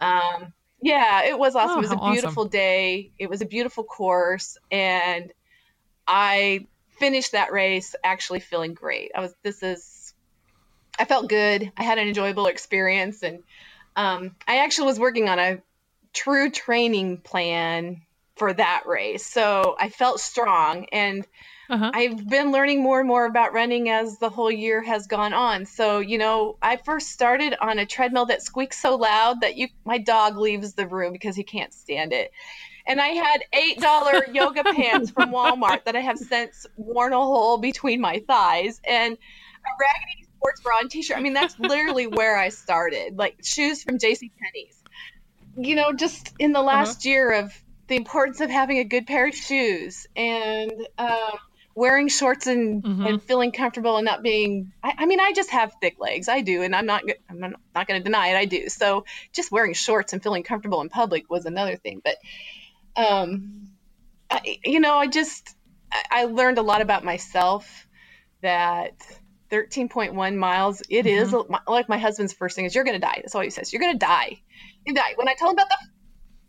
[0.00, 1.76] Um, yeah, it was awesome.
[1.76, 2.14] Oh, it was a how awesome.
[2.14, 3.12] beautiful day.
[3.18, 5.32] It was a beautiful course, and
[6.08, 6.66] I
[7.02, 9.10] finished that race actually feeling great.
[9.14, 9.34] I was.
[9.42, 10.14] This is.
[10.98, 11.72] I felt good.
[11.76, 13.42] I had an enjoyable experience, and
[13.96, 15.62] um, I actually was working on a
[16.12, 18.02] true training plan
[18.36, 19.26] for that race.
[19.26, 21.26] So I felt strong, and
[21.70, 21.92] Uh-huh.
[21.94, 25.66] I've been learning more and more about running as the whole year has gone on.
[25.66, 29.68] So, you know, I first started on a treadmill that squeaks so loud that you
[29.84, 32.30] my dog leaves the room because he can't stand it.
[32.86, 37.58] And I had $8 yoga pants from Walmart that I have since worn a hole
[37.58, 41.16] between my thighs and a raggedy sports bra and t-shirt.
[41.16, 43.16] I mean, that's literally where I started.
[43.16, 44.76] Like shoes from JC Penney's.
[45.56, 46.66] you know, just in the Uh-huh.
[46.78, 47.52] last year of
[47.88, 51.38] the importance of having a good pair of shoes and um,
[51.74, 53.06] wearing shorts and, Mhm.
[53.08, 54.72] and feeling comfortable and not being.
[54.82, 56.26] I, I mean, I just have thick legs.
[56.28, 57.02] I do, and I'm not.
[57.28, 57.38] I'm
[57.74, 58.36] not going to deny it.
[58.36, 58.68] I do.
[58.70, 62.00] So just wearing shorts and feeling comfortable in public was another thing.
[62.02, 62.16] But,
[62.96, 63.68] um,
[64.30, 65.54] I, you know, I just
[66.10, 67.86] I, learned a lot about myself
[68.42, 68.94] that.
[69.50, 70.82] 13.1 miles.
[70.88, 71.34] It is
[71.68, 73.16] like my husband's first thing is you're going to die.
[73.16, 73.70] That's all he says.
[73.70, 74.40] You're going to die.
[74.86, 75.12] You die.
[75.16, 75.76] When I tell him about the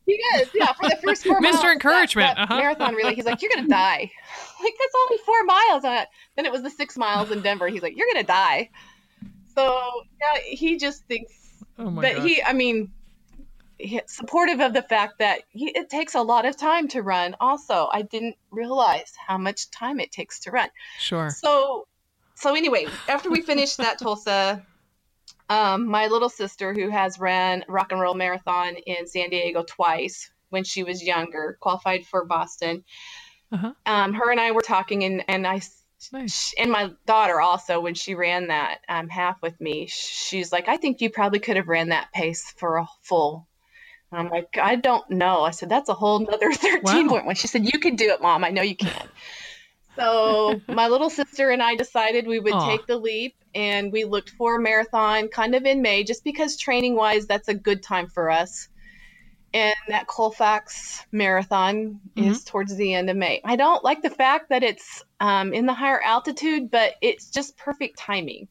[0.05, 1.41] he is, yeah, for the first four Mr.
[1.41, 1.61] miles.
[1.61, 2.57] that- Encouragement, that uh-huh.
[2.57, 3.15] marathon relay.
[3.15, 3.99] He's like, You're gonna die.
[4.63, 5.83] like, that's only four miles.
[5.85, 7.67] Uh, then it was the six miles in Denver.
[7.67, 8.69] He's like, You're gonna die.
[9.55, 9.79] So
[10.19, 11.33] yeah, he just thinks
[11.77, 12.25] Oh my but gosh.
[12.25, 12.91] he I mean
[14.05, 17.35] supportive of the fact that he, it takes a lot of time to run.
[17.39, 20.69] Also, I didn't realize how much time it takes to run.
[20.99, 21.29] sure.
[21.29, 21.87] So,
[22.35, 24.65] so anyway, after we finished that Tulsa,
[25.49, 30.31] um, my little sister, who has ran rock and roll marathon in San Diego twice
[30.49, 32.83] when she was younger, qualified for Boston.
[33.51, 33.73] Uh-huh.
[33.85, 35.61] Um, her and I were talking, and and I
[36.11, 36.53] Nice.
[36.57, 40.77] and my daughter also when she ran that um, half with me, she's like, I
[40.77, 43.47] think you probably could have ran that pace for a full.
[44.15, 45.43] I'm like, I don't know.
[45.43, 47.09] I said, that's a whole nother 13 Wow.
[47.09, 47.35] point one.
[47.35, 48.43] She said, you can do it, mom.
[48.43, 49.09] I know you can.
[49.99, 52.65] So my little sister and I decided we would Aw.
[52.65, 56.57] take the leap and we looked for a marathon kind of in May just because
[56.57, 58.67] training wise that's a good time for us.
[59.53, 63.39] And that Colfax marathon is towards the end of May.
[63.45, 67.55] I don't like the fact that it's um, in the higher altitude, but it's just
[67.57, 68.47] perfect timing.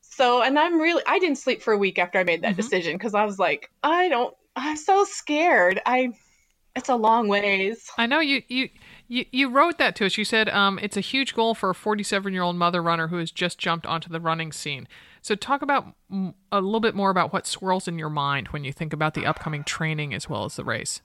[0.00, 2.56] So, and I'm really, I didn't sleep for a week after I made that Mhm.
[2.56, 5.80] decision because I was like, I don't, I'm so scared.
[5.86, 6.12] I,
[6.76, 7.90] it's a long ways.
[7.98, 8.68] I know you you
[9.08, 10.16] you, you wrote that to us.
[10.16, 13.16] You said um, it's a huge goal for a 47 year old mother runner who
[13.16, 14.86] has just jumped onto the running scene.
[15.22, 15.94] So talk about
[16.52, 19.26] a little bit more about what swirls in your mind when you think about the
[19.26, 21.00] upcoming training as well as the race.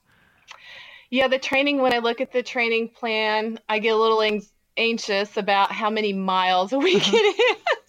[1.10, 4.46] Yeah, the training, when I look at the training plan, I get a little ang-
[4.76, 7.85] anxious about how many miles a week it is.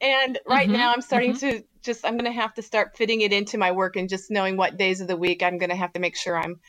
[0.00, 3.20] And right Mhm, now, I'm starting to just, I'm going to have to start fitting
[3.20, 5.76] it into my work and just knowing what days of the week I'm going to
[5.76, 6.60] have to make sure I'm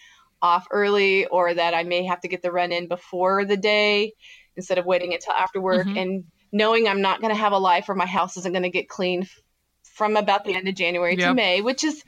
[0.41, 4.13] off early or that I may have to get the run in before the day
[4.55, 5.97] instead of waiting until after work Mhm.
[5.97, 8.69] and knowing I'm not going to have a life or my house isn't going to
[8.69, 9.27] get clean
[9.95, 12.03] from about the end of January to May, which is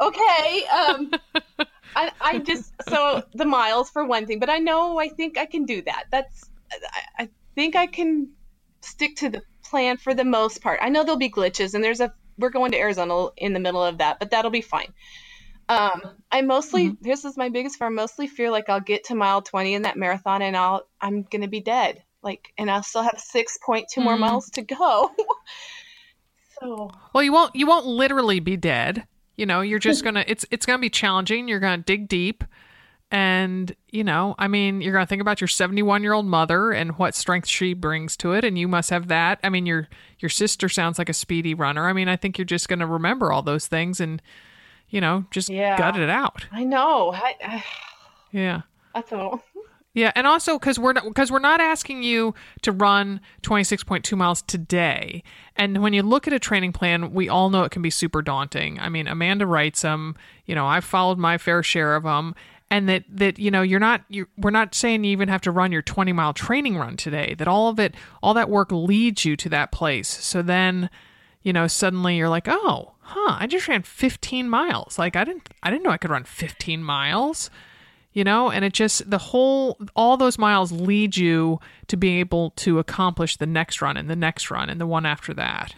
[0.00, 0.66] okay.
[0.66, 1.10] Um,
[1.94, 5.46] I, I just so the miles for one thing, but I know I think I
[5.46, 6.04] can do that.
[6.12, 8.32] That's I, I think I can
[8.82, 10.78] stick to the plan for the most part.
[10.82, 13.82] I know there'll be glitches, and there's a we're going to Arizona in the middle
[13.82, 14.92] of that, but that'll be fine.
[15.68, 16.00] Um,
[16.30, 17.88] I mostly this is my biggest fear.
[17.88, 21.22] I mostly feel like I'll get to mile 20 in that marathon, and I'll I'm
[21.22, 22.02] gonna be dead.
[22.22, 24.20] Like, and I'll still have 6.2 more Mm.
[24.20, 25.10] miles to go.
[26.60, 29.06] so Well, you won't you won't literally be dead.
[29.36, 31.48] You know, you're just gonna it's it's gonna be challenging.
[31.48, 32.44] You're gonna dig deep,
[33.10, 36.98] and you know, I mean, you're gonna think about your 71 year old mother and
[36.98, 39.38] what strength she brings to it, and you must have that.
[39.44, 39.88] I mean, your
[40.18, 41.88] your sister sounds like a speedy runner.
[41.88, 44.20] I mean, I think you're just gonna remember all those things and
[44.88, 45.78] you know just Yeah.
[45.78, 46.46] gut it out.
[46.52, 47.12] I know.
[47.12, 47.64] I, I,
[48.32, 48.62] Yeah.
[48.94, 49.42] that's all.
[49.94, 53.82] Yeah, and also because we're not because we're not asking you to run twenty six
[53.82, 55.22] point two miles today.
[55.56, 58.20] And when you look at a training plan, we all know it can be super
[58.20, 58.78] daunting.
[58.78, 60.14] I mean, Amanda writes them.
[60.44, 62.34] You know, I've followed my fair share of them,
[62.70, 65.50] and that that you know you're not you we're not saying you even have to
[65.50, 67.34] run your twenty mile training run today.
[67.38, 70.08] That all of it, all that work leads you to that place.
[70.08, 70.90] So then,
[71.42, 74.98] you know, suddenly you're like, oh, huh, I just ran fifteen miles.
[74.98, 77.50] Like I didn't I didn't know I could run fifteen miles
[78.12, 82.50] you know and it just the whole all those miles lead you to being able
[82.52, 85.74] to accomplish the next run and the next run and the one after that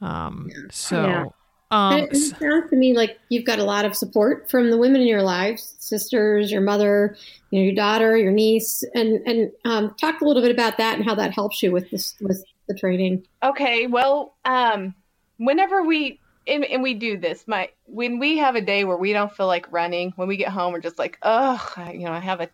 [0.00, 1.24] um so Yeah.
[1.70, 4.78] Um it, it sounds to me like you've got a lot of support from the
[4.78, 7.16] women in your lives, sisters, your mother,
[7.50, 10.96] you know, your daughter, your niece, and and um, talk a little bit about that
[10.96, 13.26] and how that helps you with this with the training.
[13.42, 14.94] Okay, well, um,
[15.38, 19.12] whenever we and, and we do this, my when we have a day where we
[19.12, 21.62] don't feel like running, when we get home, we're just like, oh,
[21.92, 22.48] you know, I have a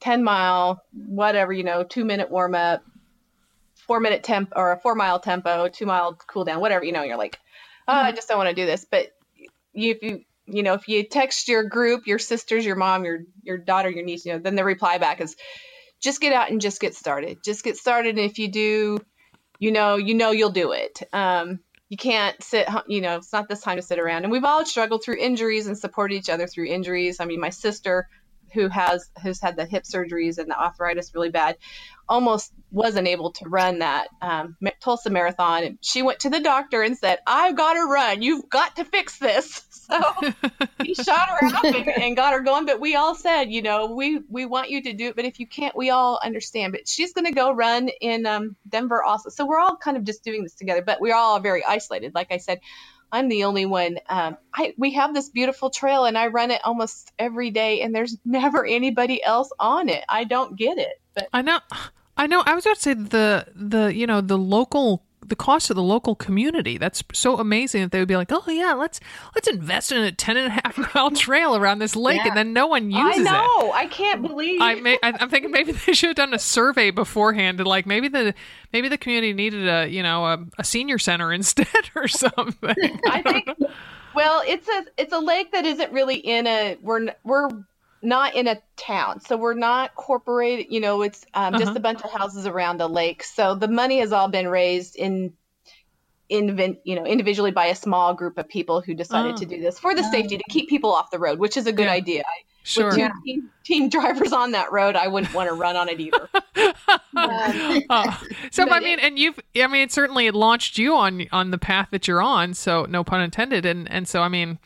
[0.00, 2.84] ten mile, whatever, you know, two minute warm up,
[3.86, 7.02] four minute temp or a four mile tempo, two mile cool down, whatever, you know,
[7.02, 7.38] you're like,
[7.88, 8.86] oh, I just don't want to do this.
[8.90, 9.08] But
[9.72, 13.20] you, if you, you know, if you text your group, your sisters, your mom, your
[13.42, 15.36] your daughter, your niece, you know, then the reply back is,
[16.00, 17.38] just get out and just get started.
[17.44, 18.18] Just get started.
[18.18, 18.98] And if you do,
[19.58, 21.02] you know, you know you'll do it.
[21.12, 24.24] Um, you can't sit, you know, it's not this time to sit around.
[24.24, 27.20] And we've all struggled through injuries and supported each other through injuries.
[27.20, 28.08] I mean, my sister,
[28.52, 31.56] who has who's had the hip surgeries and the arthritis really bad,
[32.08, 35.64] almost wasn't able to run that um, Tulsa marathon.
[35.64, 38.22] And she went to the doctor and said, "I've got to run.
[38.22, 40.00] You've got to fix this." So
[40.82, 42.66] he shot her up and, and, got her going.
[42.66, 45.38] But we all said, you know, we we want you to do it, but if
[45.38, 46.72] you can't, we all understand.
[46.72, 49.30] But she's going to go run in um, Denver also.
[49.30, 52.16] So we're all kind of just doing this together, but we're all very isolated.
[52.16, 52.58] Like I said,
[53.12, 53.98] I'm the only one.
[54.08, 57.94] Um, I we have this beautiful trail, and I run it almost every day, and
[57.94, 60.04] there's never anybody else on it.
[60.08, 61.00] I don't get it.
[61.14, 61.60] But I know,
[62.16, 62.42] I know.
[62.44, 65.82] I was about to say the the you know the local the cost of the
[65.82, 66.78] local community.
[66.78, 69.00] That's so amazing that they would be like, oh yeah, let's
[69.34, 72.28] let's invest in a ten and a half mile trail around this lake, yeah.
[72.28, 73.28] and then no one uses it.
[73.28, 73.68] I know.
[73.68, 73.74] It.
[73.74, 74.60] I can't believe.
[74.60, 77.86] I may, I, am thinking maybe they should have done a survey beforehand, and like
[77.86, 78.34] maybe the
[78.72, 83.00] maybe the community needed a you know a, a senior center instead or something.
[83.06, 83.48] I think.
[84.14, 87.48] Well, it's a it's a lake that isn't really in a we're we're
[88.02, 89.20] not in a town.
[89.20, 91.64] So we're not corporated, you know, it's um, uh-huh.
[91.64, 93.22] just a bunch of houses around a lake.
[93.22, 95.32] So the money has all been raised in
[96.28, 99.36] in you know individually by a small group of people who decided oh.
[99.36, 101.72] to do this for the safety to keep people off the road, which is a
[101.72, 101.92] good yeah.
[101.92, 102.24] idea.
[102.64, 102.86] Sure.
[102.86, 106.00] With two teen, teen, drivers on that road, I wouldn't want to run on it
[106.00, 106.28] either.
[107.16, 108.22] um, oh.
[108.50, 111.88] So I mean, and you've I mean, it certainly launched you on on the path
[111.92, 112.54] that you're on.
[112.54, 113.64] So no pun intended.
[113.64, 114.58] And and so I mean,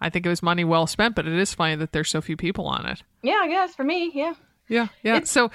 [0.00, 2.36] I think it was money well spent, but it is funny that there's so few
[2.36, 3.02] people on it.
[3.22, 4.34] Yeah, I guess for me, yeah.
[4.68, 5.16] Yeah, yeah.
[5.16, 5.50] It's, so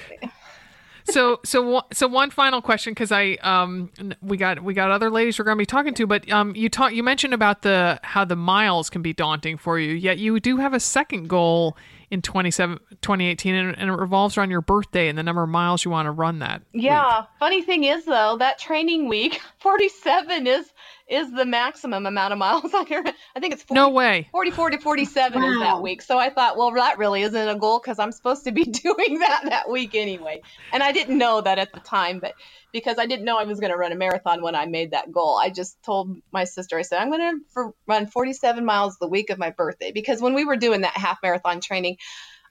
[1.05, 3.91] so so so one final question because I um
[4.21, 6.69] we got we got other ladies we're going to be talking to, but um you
[6.69, 9.93] talk you mentioned about the how the miles can be daunting for you.
[9.93, 11.77] Yet you do have a second goal
[12.09, 15.89] in 2018 and, and, it revolves around your birthday and the number of miles you
[15.89, 16.61] want to run that.
[16.71, 17.21] Yeah.
[17.21, 17.27] Week.
[17.39, 20.71] Funny thing is though, that training week 47 is
[21.09, 23.07] is the maximum amount of miles I can.
[23.35, 25.49] I think it's 40, no way 44 to 47 wow.
[25.49, 26.01] is that week.
[26.01, 29.19] So I thought, well, that really isn't a goal because I'm supposed to be doing
[29.19, 30.41] that that week anyway.
[30.71, 32.33] And I didn't know that at the time, but
[32.71, 35.11] because I didn't know I was going to run a marathon when I made that
[35.11, 39.07] goal, I just told my sister, I said, I'm going to run 47 miles the
[39.07, 41.97] week of my birthday because when we were doing that half marathon training.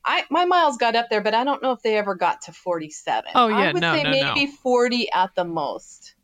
[0.05, 2.53] I my miles got up there, but I don't know if they ever got to
[2.53, 3.30] 47.
[3.36, 4.53] Oh yeah, I would no, say no, maybe no.
[4.61, 6.16] 40 at the most.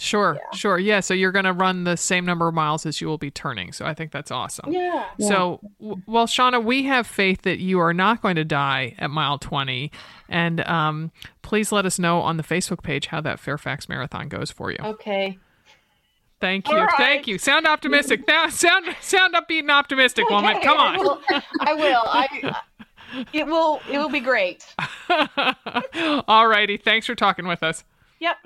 [0.00, 0.56] Sure, yeah.
[0.56, 0.78] sure.
[0.78, 3.30] Yeah, so you're going to run the same number of miles as you will be
[3.30, 3.72] turning.
[3.72, 4.72] So I think that's awesome.
[4.72, 5.06] Yeah.
[5.18, 9.10] So, w- well, Shonna, we have faith that you are not going to die at
[9.10, 9.92] mile 20.
[10.28, 14.50] And um, please let us know on the Facebook page how that Colfax Marathon goes
[14.50, 14.78] for you.
[14.82, 15.38] Okay.
[16.40, 16.76] Thank you.
[16.76, 16.90] Right.
[16.96, 17.36] Thank you.
[17.36, 18.26] Sound optimistic.
[18.26, 20.34] now, sound sound upbeat and optimistic, okay.
[20.34, 20.60] woman.
[20.62, 20.94] Come on.
[20.94, 21.20] I will.
[21.60, 22.02] I will.
[22.06, 22.56] I,
[23.32, 23.80] it will.
[23.90, 24.64] It will be great.
[26.26, 26.78] All righty.
[26.78, 27.84] Thanks for talking with us.
[28.20, 28.36] Yep.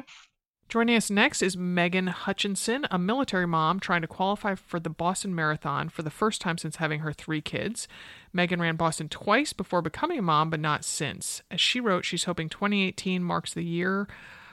[0.74, 5.32] Joining us next is Megan Hutchinson, a military mom trying to qualify for the Boston
[5.32, 7.86] Marathon for the first time since having her three kids.
[8.32, 11.42] Megan ran Boston twice before becoming a mom, but not since.
[11.48, 14.08] As she wrote, she's hoping 2018 marks the year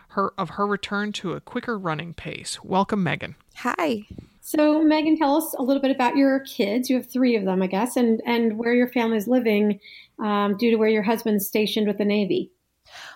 [0.10, 2.64] her of her return to a quicker running pace.
[2.64, 3.36] Welcome, Megan.
[3.56, 4.06] Hi.
[4.42, 6.88] So, Megan, tell us a little bit about your kids.
[6.88, 9.80] You have three of them, I guess, and and where your family is living
[10.20, 12.52] um, due to where your husband's stationed with the Navy.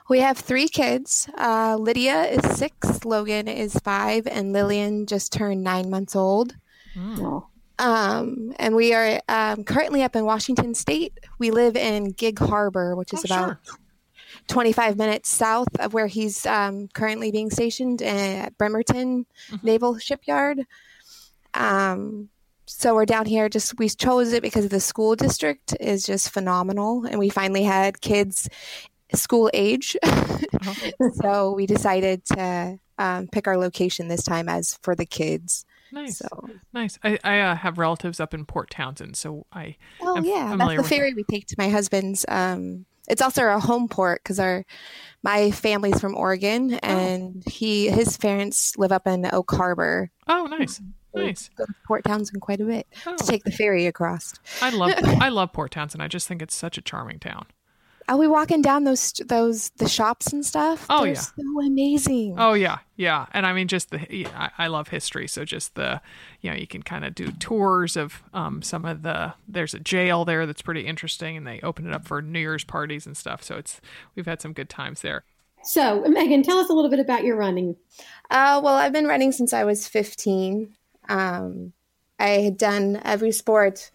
[0.09, 1.27] We have three kids.
[1.37, 6.55] Uh, Lydia is six, Logan is five, and Lillian just turned nine months old.
[6.97, 7.47] Oh.
[7.77, 11.13] Um, and we are um, currently up in Washington State.
[11.39, 13.77] We live in Gig Harbor, which is oh, about sure.
[14.47, 19.65] 25 minutes south of where he's um, currently being stationed at Bremerton mm-hmm.
[19.65, 20.61] Naval Shipyard.
[21.53, 22.29] Um,
[22.67, 27.05] so we're down here just we chose it because the school district is just phenomenal
[27.05, 28.49] and we finally had kids
[29.13, 29.95] school age.
[30.03, 31.09] Uh-huh.
[31.21, 35.65] so we decided to um, pick our location this time as for the kids.
[35.91, 36.17] Nice.
[36.17, 36.99] So nice.
[37.03, 39.77] I, I uh, have relatives up in Port Townsend, so I.
[40.01, 41.15] Oh yeah, that's the ferry that.
[41.15, 42.25] we take to my husband's.
[42.27, 44.65] Um, it's also our home port because our
[45.23, 46.79] my family's from Oregon, oh.
[46.81, 47.49] and oh.
[47.49, 50.11] he his parents live up in Oak Harbor.
[50.27, 50.81] Oh, nice.
[51.13, 51.49] Nice.
[51.55, 53.15] Go to Port Townsend quite a bit oh.
[53.15, 54.33] to take the ferry across.
[54.61, 56.01] I love I love Port Townsend.
[56.03, 57.45] I just think it's such a charming town.
[58.07, 60.85] Are we walking down those those the shops and stuff?
[60.89, 62.35] Oh They're yeah, so amazing.
[62.37, 63.25] Oh yeah, yeah.
[63.33, 66.01] And I mean, just the I, I love history, so just the
[66.41, 69.33] you know you can kind of do tours of um, some of the.
[69.47, 72.63] There's a jail there that's pretty interesting, and they open it up for New Year's
[72.63, 73.43] parties and stuff.
[73.43, 73.81] So it's
[74.15, 75.23] we've had some good times there.
[75.63, 77.75] So Megan, tell us a little bit about your running.
[78.29, 80.75] Uh, well, I've been running since I was 15.
[81.09, 81.73] Um,
[82.19, 83.89] I had done every sport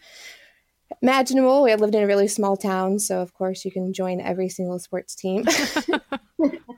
[1.03, 1.62] imaginable.
[1.62, 4.78] We lived in a really small town, so of course you can join every single
[4.78, 5.45] sports team.
[5.49, 6.01] so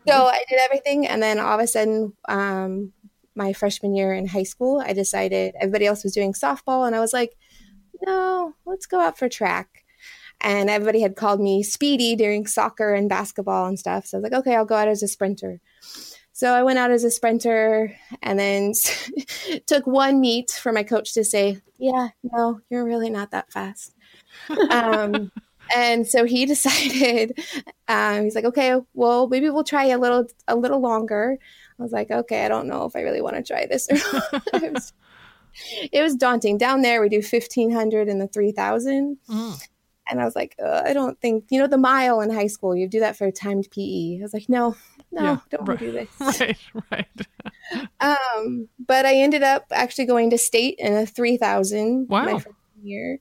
[0.08, 2.92] I did everything, and then all of a sudden, um,
[3.34, 7.00] my freshman year in high school, I decided everybody else was doing softball, and I
[7.00, 7.36] was like,
[8.04, 9.84] no, let's go out for track.
[10.40, 14.06] and everybody had called me Speedy during soccer and basketball and stuff.
[14.06, 15.60] So I was like, okay, I'll go out as a sprinter.
[16.32, 18.72] So I went out as a sprinter and then
[19.66, 23.91] took one meet for my coach to say, yeah, no, you're really not that fast.
[24.70, 25.30] Um,
[25.74, 27.38] and so he decided,
[27.88, 31.38] um, he's like, okay, well, maybe we'll try a little, a little longer.
[31.78, 33.88] I was like, okay, I don't know if I really want to try this.
[33.90, 34.92] it, was,
[35.92, 36.58] it was daunting.
[36.58, 39.16] Down there, we do 1500 and the 3000.
[39.28, 39.68] Mm.
[40.10, 42.88] And I was like, I don't think, you know, the mile in high school, you
[42.88, 44.18] do that for timed PE.
[44.18, 44.76] I was like, no,
[45.10, 46.08] no, yeah, don't right, do this.
[46.20, 46.58] Right,
[46.90, 47.86] right.
[48.00, 52.24] um, but I ended up actually going to state in a 3000 wow.
[52.24, 52.48] my first
[52.82, 53.20] year.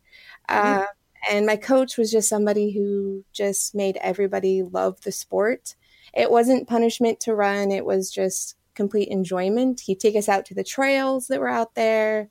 [0.50, 0.86] Uh,
[1.30, 5.76] and my coach was just somebody who just made everybody love the sport.
[6.14, 9.82] It wasn't punishment to run, it was just complete enjoyment.
[9.82, 12.30] He'd take us out to the trails that were out there.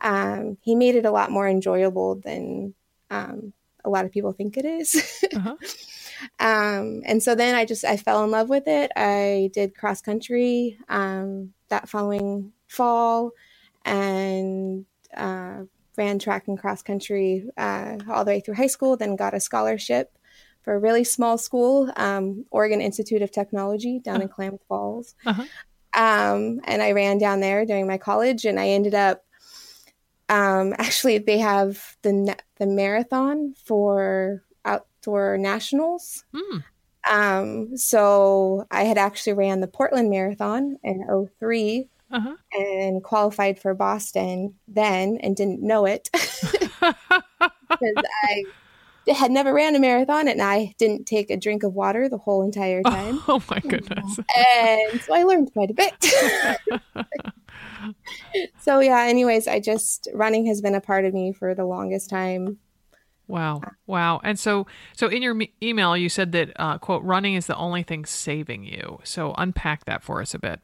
[0.00, 2.74] Um, he made it a lot more enjoyable than
[3.10, 3.52] um,
[3.84, 5.24] a lot of people think it is.
[5.34, 5.56] uh-huh.
[6.40, 8.90] um, and so then I just I fell in love with it.
[8.96, 13.32] I did cross country um, that following fall,
[13.84, 15.62] and uh,
[15.96, 18.96] ran track and cross country uh, all the way through high school.
[18.96, 20.16] Then got a scholarship
[20.62, 24.22] for a really small school, um, Oregon Institute of Technology down uh-huh.
[24.22, 25.14] in Klamath Falls.
[25.26, 25.44] Uh-huh.
[25.96, 29.24] Um, and I ran down there during my college, and I ended up
[30.28, 36.24] um, actually, they have the the marathon for outdoor nationals.
[36.34, 36.64] Mm.
[37.10, 42.34] Um, so I had actually ran the Portland Marathon in 03 uh-huh.
[42.52, 46.08] and qualified for Boston then and didn't know it
[46.80, 48.44] because I
[49.12, 52.42] had never ran a marathon and I didn't take a drink of water the whole
[52.42, 53.18] entire time.
[53.28, 54.18] Oh, oh my goodness.
[54.36, 55.94] And so I learned quite a bit.
[58.60, 62.08] so yeah, anyways, I just running has been a part of me for the longest
[62.08, 62.58] time.
[63.26, 63.62] Wow.
[63.86, 64.20] Wow.
[64.22, 67.82] And so so in your email you said that uh, quote running is the only
[67.82, 69.00] thing saving you.
[69.02, 70.60] So unpack that for us a bit.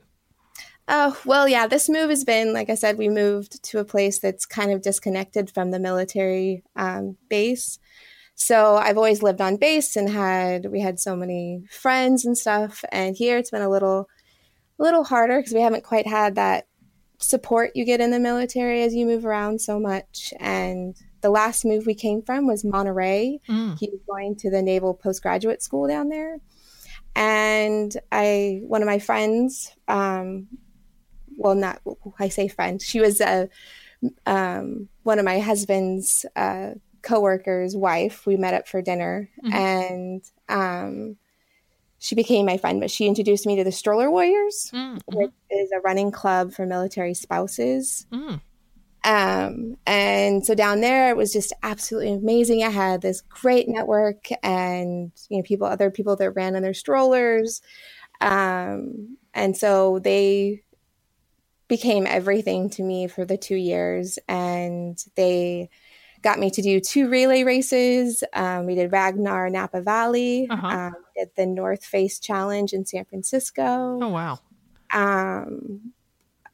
[0.92, 4.18] Oh, well, yeah, this move has been, like I said, we moved to a place
[4.18, 7.78] that's kind of disconnected from the military um, base.
[8.34, 12.82] So I've always lived on base and had, we had so many friends and stuff.
[12.90, 14.08] And here it's been a little,
[14.80, 16.66] a little harder because we haven't quite had that
[17.18, 20.34] support you get in the military as you move around so much.
[20.40, 23.38] And the last move we came from was Monterey.
[23.48, 23.78] Mm.
[23.78, 26.38] He was going to the Naval Postgraduate School down there.
[27.14, 30.48] And I, one of my friends, um,
[31.40, 31.80] well, not,
[32.18, 33.48] I say friend, she was a,
[34.26, 36.72] um, one of my husband's uh,
[37.02, 38.26] coworker's wife.
[38.26, 39.52] We met up for dinner mm-hmm.
[39.54, 41.16] and um,
[41.98, 45.16] she became my friend, but she introduced me to the Stroller Warriors, mm, mm-hmm.
[45.16, 48.06] which is a running club for military spouses.
[48.12, 48.40] Mm.
[49.02, 52.62] Um, and so down there, it was just absolutely amazing.
[52.62, 56.74] I had this great network and, you know, people, other people that ran in their
[56.74, 57.62] strollers.
[58.20, 60.64] Um, and so they
[61.70, 64.18] became everything to me for the two years.
[64.28, 65.70] And they,
[66.22, 68.22] got me to do two relay races.
[68.32, 70.66] Um, we did Ragnar Napa Valley, uh-huh.
[70.66, 73.98] um, did the North Face Challenge in San Francisco.
[74.00, 74.38] Oh, wow.
[74.92, 75.92] Um,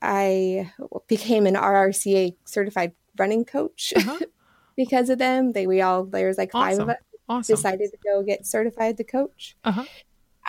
[0.00, 0.70] I
[1.08, 4.18] became an RRCA certified running coach uh-huh.
[4.76, 5.52] because of them.
[5.52, 6.78] They we all there was like awesome.
[6.78, 6.96] five of us
[7.28, 7.56] awesome.
[7.56, 9.56] decided to go get certified to coach.
[9.64, 9.84] Uh-huh.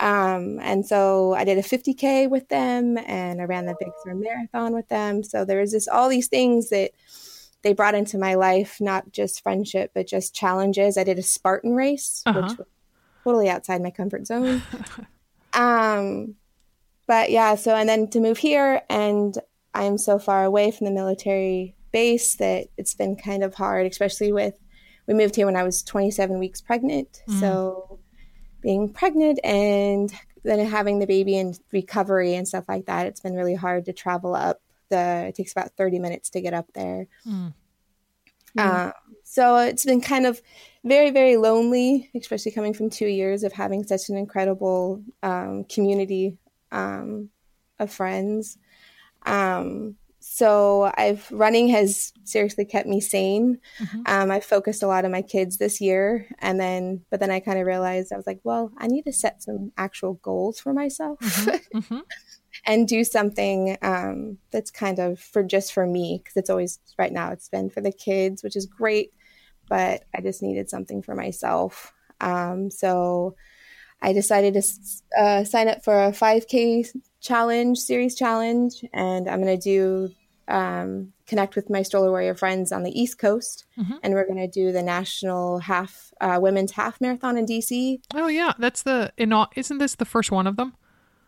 [0.00, 4.14] Um, and so I did a 50k with them, and I ran the Big Sur
[4.14, 5.22] Marathon with them.
[5.22, 6.92] So there was just all these things that
[7.62, 11.74] they brought into my life not just friendship but just challenges i did a spartan
[11.74, 12.40] race uh-huh.
[12.40, 12.66] which was
[13.24, 14.62] totally outside my comfort zone
[15.52, 16.34] um
[17.06, 19.38] but yeah so and then to move here and
[19.74, 24.32] i'm so far away from the military base that it's been kind of hard especially
[24.32, 24.54] with
[25.06, 27.40] we moved here when i was 27 weeks pregnant mm.
[27.40, 27.98] so
[28.60, 30.12] being pregnant and
[30.44, 33.92] then having the baby and recovery and stuff like that it's been really hard to
[33.92, 37.06] travel up the it takes about 30 minutes to get up there.
[37.26, 37.52] Mm.
[38.56, 38.92] Um,
[39.24, 40.40] so it's been kind of
[40.84, 46.38] very very lonely especially coming from two years of having such an incredible um, community
[46.72, 47.30] um,
[47.78, 48.58] of friends.
[49.26, 49.96] Um,
[50.38, 54.02] so i've running has seriously kept me sane mm-hmm.
[54.06, 57.40] Um, i focused a lot on my kids this year and then but then i
[57.40, 60.72] kind of realized i was like well i need to set some actual goals for
[60.72, 61.78] myself mm-hmm.
[61.78, 61.98] Mm-hmm
[62.66, 67.12] and do something um, that's kind of for just for me because it's always right
[67.12, 69.12] now it's been for the kids which is great
[69.68, 73.34] but i just needed something for myself um, so
[74.02, 74.62] i decided to
[75.18, 76.88] uh, sign up for a 5k
[77.20, 80.12] challenge series challenge and i'm going to do
[80.48, 83.98] um, connect with my stroller warrior friends on the East Coast, Mhm.
[84.02, 88.00] and we're going to do the national half uh, women's half marathon in DC.
[88.14, 90.74] Oh yeah, that's the in isn't this the first one of them?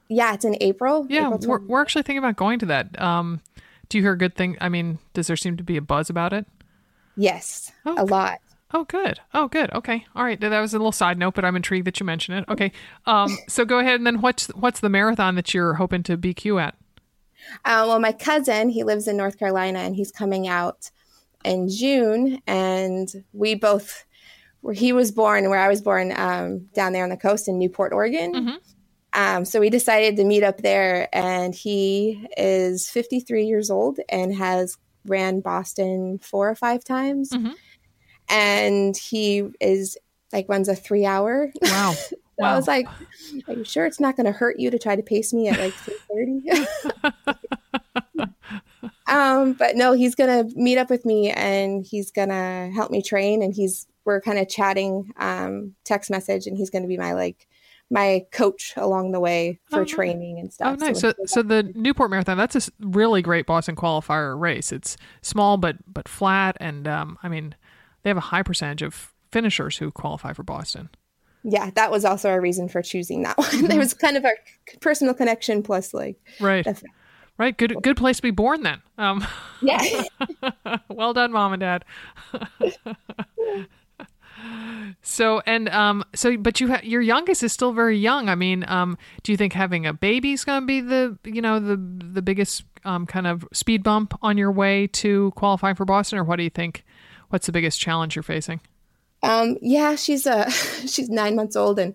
[0.08, 1.06] Yeah, it's in April.
[1.08, 3.00] Yeah, April we're we're actually thinking about going to that.
[3.00, 3.40] Um,
[3.88, 4.56] do you hear a good thing?
[4.60, 6.46] I mean, does there seem to be a buzz about it?
[7.16, 8.38] yes, Oh, a lot.
[8.72, 9.18] Oh, good.
[9.34, 9.72] Oh, good.
[9.72, 10.06] Okay.
[10.14, 10.40] All right.
[10.40, 12.44] That was a little side note, but I'm intrigued that you mentioned it.
[12.48, 12.70] Okay.
[13.04, 16.62] Um, so go ahead and then what's what's the marathon that you're hoping to BQ
[16.62, 16.76] at?
[17.64, 20.90] Uh, well, my cousin, he lives in North Carolina, and he's coming out
[21.44, 24.04] in June, and we both.
[24.62, 27.58] Where he was born, where I was born, um, down there on the coast in
[27.58, 28.34] Newport, Oregon.
[28.34, 28.56] Mhm.
[29.14, 34.34] Um, so we decided to meet up there, and he is 53 years old and
[34.34, 34.76] has
[35.06, 37.54] ran Boston four or five times, Mhm.
[38.28, 39.96] and he is
[40.32, 41.50] like runs a three hour.
[41.62, 41.94] Wow.
[42.40, 42.52] So Wow.
[42.52, 42.86] I was like,
[43.48, 45.58] "Are you sure it's not going to hurt you to try to pace me at
[45.58, 46.66] like 3:30?"
[49.06, 52.90] um, but no, he's going to meet up with me and he's going to help
[52.90, 53.42] me train.
[53.42, 57.12] And he's we're kind of chatting, um, text message, and he's going to be my
[57.12, 57.46] like
[57.90, 60.78] my coach along the way for Oh, training and Oh, stuff.
[60.78, 61.02] nice.
[61.02, 64.72] we're So, so the Newport Marathon, that's a really great Boston qualifier race.
[64.72, 67.54] It's small but but flat, and um, I mean,
[68.02, 70.88] they have a high percentage of finishers who qualify for Boston.
[71.42, 73.48] Yeah, that was also a reason for choosing that one.
[73.48, 73.70] Mm-hmm.
[73.70, 74.32] it was kind of a
[74.80, 76.66] personal connection plus like Right.
[77.38, 77.56] Right.
[77.56, 77.74] Good.
[77.82, 78.62] Good place to be born.
[78.64, 78.82] Then.
[78.98, 79.26] Um,
[79.62, 80.02] yeah.
[80.90, 81.84] well done, mom and dad.
[85.02, 88.28] so and um so but you ha- your youngest is still very young.
[88.28, 91.40] I mean, um do you think having a baby is going to be the you
[91.40, 95.84] know the the biggest um kind of speed bump on your way to qualifying for
[95.84, 96.84] Boston or what do you think
[97.30, 98.60] what's the biggest challenge you're facing?
[99.22, 100.48] Um, yeah, she's uh
[100.86, 101.94] she's nine months old, and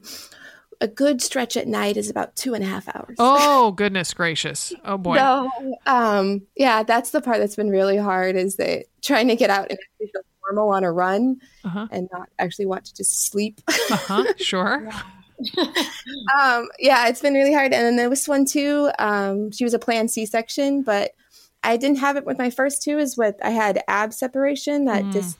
[0.81, 3.15] a good stretch at night is about two and a half hours.
[3.19, 4.73] Oh, goodness gracious.
[4.83, 5.15] Oh boy.
[5.15, 5.49] So,
[5.85, 9.69] um, yeah, that's the part that's been really hard is that trying to get out
[9.69, 10.21] and actually feel
[10.51, 11.87] normal on a run Uh-huh.
[11.91, 13.61] and not actually want to just sleep.
[13.89, 14.25] Uh-huh.
[14.37, 14.87] Sure.
[16.39, 17.73] um, yeah, it's been really hard.
[17.73, 18.89] And then there was one too.
[18.99, 21.11] Um, she was a planned C-section, but
[21.63, 22.99] I didn't have it with my first two.
[22.99, 25.13] Is what I had ab separation that Mm.
[25.13, 25.37] just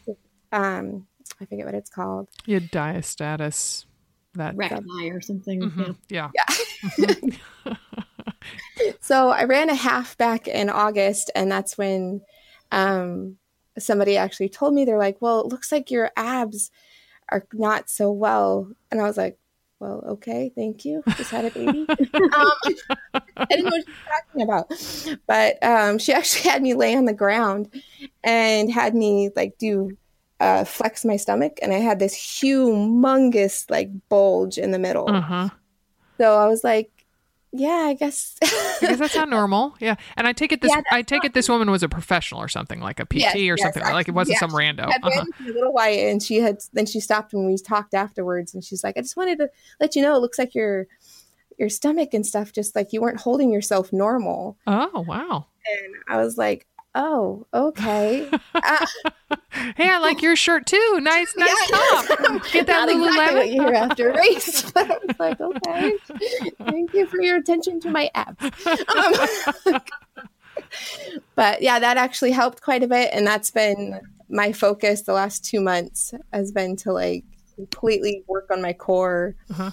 [0.52, 1.08] um,
[1.42, 2.30] I forget what it's called.
[2.46, 3.86] You had diastasis
[4.36, 5.62] that recti or something.
[5.62, 5.96] Mhm.
[6.10, 6.30] yeah.
[9.00, 12.22] So I ran a half back in August, and that's when
[12.72, 13.38] um,
[13.78, 16.70] somebody actually told me they're like, "Well, it looks like your abs
[17.30, 19.38] are not so well," and I was like,
[19.80, 21.04] "Well, okay, thank you.
[21.18, 22.52] Just had a baby." um,
[23.14, 26.96] I didn't know what she was talking about, but um, she actually had me lay
[26.96, 27.74] on the ground
[28.24, 29.98] and had me like do
[30.40, 35.10] uh, flex my stomach, and I had this humongous like bulge in the middle.
[35.10, 35.50] Uh-huh.
[36.18, 36.92] So I was like,
[37.52, 38.36] "Yeah, I guess."
[38.82, 39.74] Because that's not normal.
[39.80, 39.96] Yeah.
[40.18, 42.50] And I take it this Yeah, I take it this woman was a professional or
[42.50, 43.84] something, like a PT Yes, or yes, something.
[43.84, 44.90] like it wasn't some rando.
[44.90, 45.24] Uh-huh.
[45.40, 48.84] a little while and she had then she stopped when we talked afterwards and she's
[48.84, 50.88] like i just wanted to let you know it looks like your
[51.58, 55.46] your stomach and stuff just like you weren't holding yourself normal Oh wow.
[55.66, 58.86] and i was like oh okay uh,
[59.78, 61.00] Hey, I like your shirt too.
[61.02, 62.06] Nice, nice top.
[62.52, 63.54] Get that not exactly what Lululemon.
[63.54, 65.94] you hear after a race but i was like okay
[66.70, 69.82] thank you for your attention to my abs um,
[71.36, 75.46] but yeah that actually helped quite a bit and that's been my focus the last
[75.46, 77.24] two months has been to like
[77.56, 79.72] completely work on my core Uh-huh.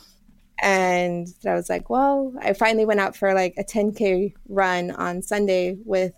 [0.63, 5.23] and i was like well i finally went out for like a 10k run on
[5.23, 6.13] sunday with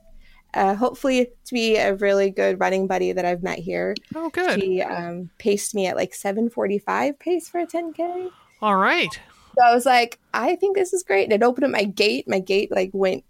[0.55, 4.61] uh, hopefully to be a really good running buddy that i've met here Oh, good.
[4.61, 8.31] she um, paced me at like 745 pace for a 10k
[8.63, 9.21] All right.
[9.57, 11.25] so I was like, I think this is great.
[11.25, 12.27] And it opened up my gait.
[12.29, 13.25] My gait like went,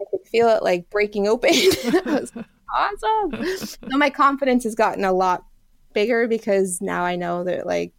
[0.00, 1.50] I could feel it like breaking open.
[2.06, 2.44] Was like,
[2.74, 3.44] awesome.
[3.56, 5.44] So my confidence has gotten a lot
[5.92, 7.92] bigger because now I know that like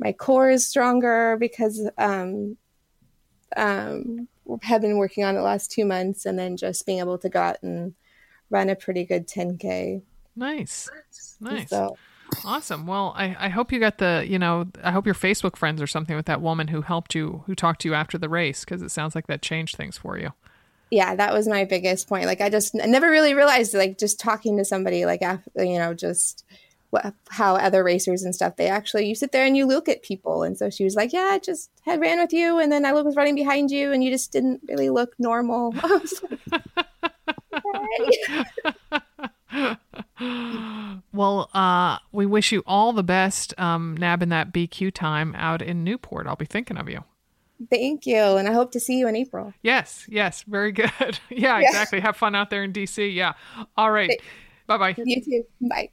[0.00, 2.56] my core is stronger because um
[3.56, 4.26] um
[4.62, 7.28] have been working on it the last two months and then just being able to
[7.28, 7.94] go out and
[8.50, 10.02] run a pretty good 10k.
[10.36, 10.88] Nice.
[11.40, 11.70] Nice.
[11.70, 11.96] So
[12.44, 12.86] Awesome.
[12.86, 15.86] Well, I, I hope you got the, you know, I hope you're Facebook friends or
[15.86, 18.82] something with that woman who helped you, who talked to you after the race, because
[18.82, 20.32] it sounds like that changed things for you.
[20.90, 22.26] yeah, that was my biggest point.
[22.26, 25.78] Like I just I never really realized like just talking to somebody like after, you
[25.78, 26.44] know just
[26.92, 30.02] what, how other racers and stuff they actually you sit there and you look at
[30.02, 32.84] people and so she was like yeah I just had ran with you and then
[32.84, 35.74] I was running behind you and you just didn't really look normal.
[35.82, 36.40] I was like,
[39.58, 39.76] okay.
[41.12, 45.84] Well, uh, we wish you all the best um, nabbing that BQ time out in
[45.84, 46.26] Newport.
[46.26, 47.04] I'll be thinking of you.
[47.70, 48.16] Thank you.
[48.16, 49.52] And I hope to see you in April.
[49.62, 50.42] Yes, yes.
[50.44, 50.90] Very good.
[51.30, 52.00] yeah, yeah, exactly.
[52.00, 53.14] Have fun out there in DC.
[53.14, 53.34] Yeah.
[53.76, 54.10] All right.
[54.66, 54.94] Bye bye.
[54.96, 55.44] You too.
[55.60, 55.90] Bye.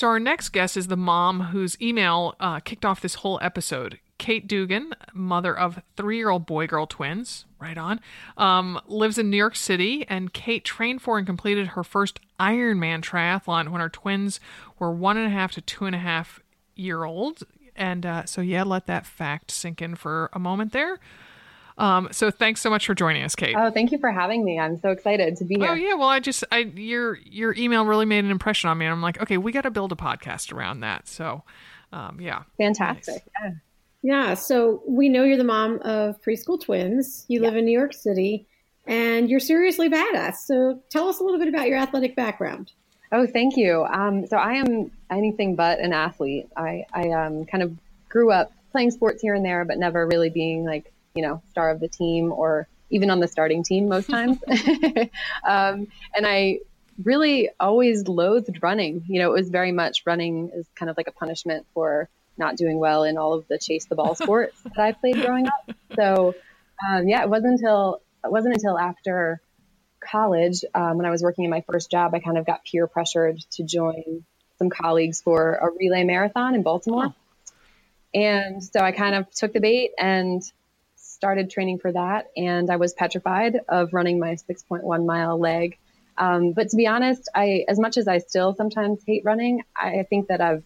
[0.00, 3.98] So, our next guest is the mom whose email uh, kicked off this whole episode.
[4.16, 8.00] Kate Dugan, mother of three year old boy girl twins, right on,
[8.38, 10.06] um, lives in New York City.
[10.08, 14.40] And Kate trained for and completed her first Ironman triathlon when her twins
[14.78, 16.40] were one and a half to two and a half
[16.74, 17.42] year old.
[17.76, 20.98] And uh, so, yeah, let that fact sink in for a moment there.
[21.80, 23.56] Um, so thanks so much for joining us, Kate.
[23.58, 24.58] Oh, thank you for having me.
[24.58, 25.70] I'm so excited to be here.
[25.70, 28.84] Oh yeah, well, I just I your your email really made an impression on me,
[28.84, 31.08] and I'm like, okay, we got to build a podcast around that.
[31.08, 31.42] So,
[31.90, 33.24] um, yeah, fantastic.
[33.42, 33.54] Nice.
[34.02, 34.28] Yeah.
[34.28, 34.34] yeah.
[34.34, 37.24] So we know you're the mom of preschool twins.
[37.28, 37.48] You yeah.
[37.48, 38.46] live in New York City,
[38.86, 40.36] and you're seriously badass.
[40.44, 42.72] So tell us a little bit about your athletic background.
[43.10, 43.86] Oh, thank you.
[43.90, 46.46] Um, so I am anything but an athlete.
[46.58, 47.74] I I um, kind of
[48.10, 51.70] grew up playing sports here and there, but never really being like you know, star
[51.70, 54.38] of the team or even on the starting team most times.
[55.46, 56.60] um, and I
[57.02, 59.04] really always loathed running.
[59.08, 62.56] You know, it was very much running is kind of like a punishment for not
[62.56, 65.76] doing well in all of the chase the ball sports that I played growing up.
[65.96, 66.34] So,
[66.88, 69.40] um, yeah, it wasn't until it wasn't until after
[70.00, 72.86] college um, when I was working in my first job, I kind of got peer
[72.86, 74.24] pressured to join
[74.58, 77.06] some colleagues for a relay marathon in Baltimore.
[77.08, 77.14] Oh.
[78.12, 80.42] And so I kind of took the bait and
[81.20, 85.76] started training for that, and I was petrified of running my 6.1 mile leg.
[86.16, 90.06] Um, but to be honest, I, as much as I still sometimes hate running, I
[90.08, 90.64] think that I've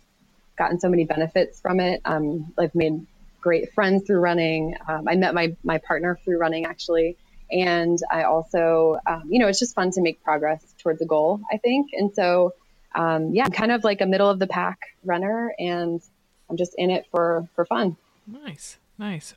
[0.56, 2.00] gotten so many benefits from it.
[2.04, 3.04] Um, I've made
[3.40, 4.76] great friends through running.
[4.88, 7.16] Um, I met my, my partner through running actually.
[7.50, 11.40] And I also, um, you know, it's just fun to make progress towards a goal,
[11.52, 11.90] I think.
[11.92, 12.54] And so,
[12.94, 16.00] um, yeah, I'm kind of like a middle of the pack runner and
[16.48, 17.96] I'm just in it for, for fun.
[18.26, 18.78] Nice.
[18.98, 19.34] Nice.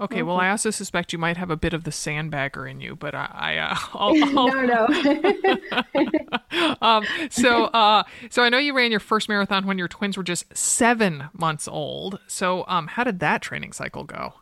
[0.00, 2.94] Okay, well, I also suspect you might have a bit of the sandbagger in you,
[2.94, 4.48] but I, I uh, I'll, I'll...
[4.48, 6.76] no, no.
[6.82, 10.22] um, so, uh, so I know you ran your first marathon when your twins were
[10.22, 12.20] just seven months old.
[12.28, 14.34] So, um, how did that training cycle go?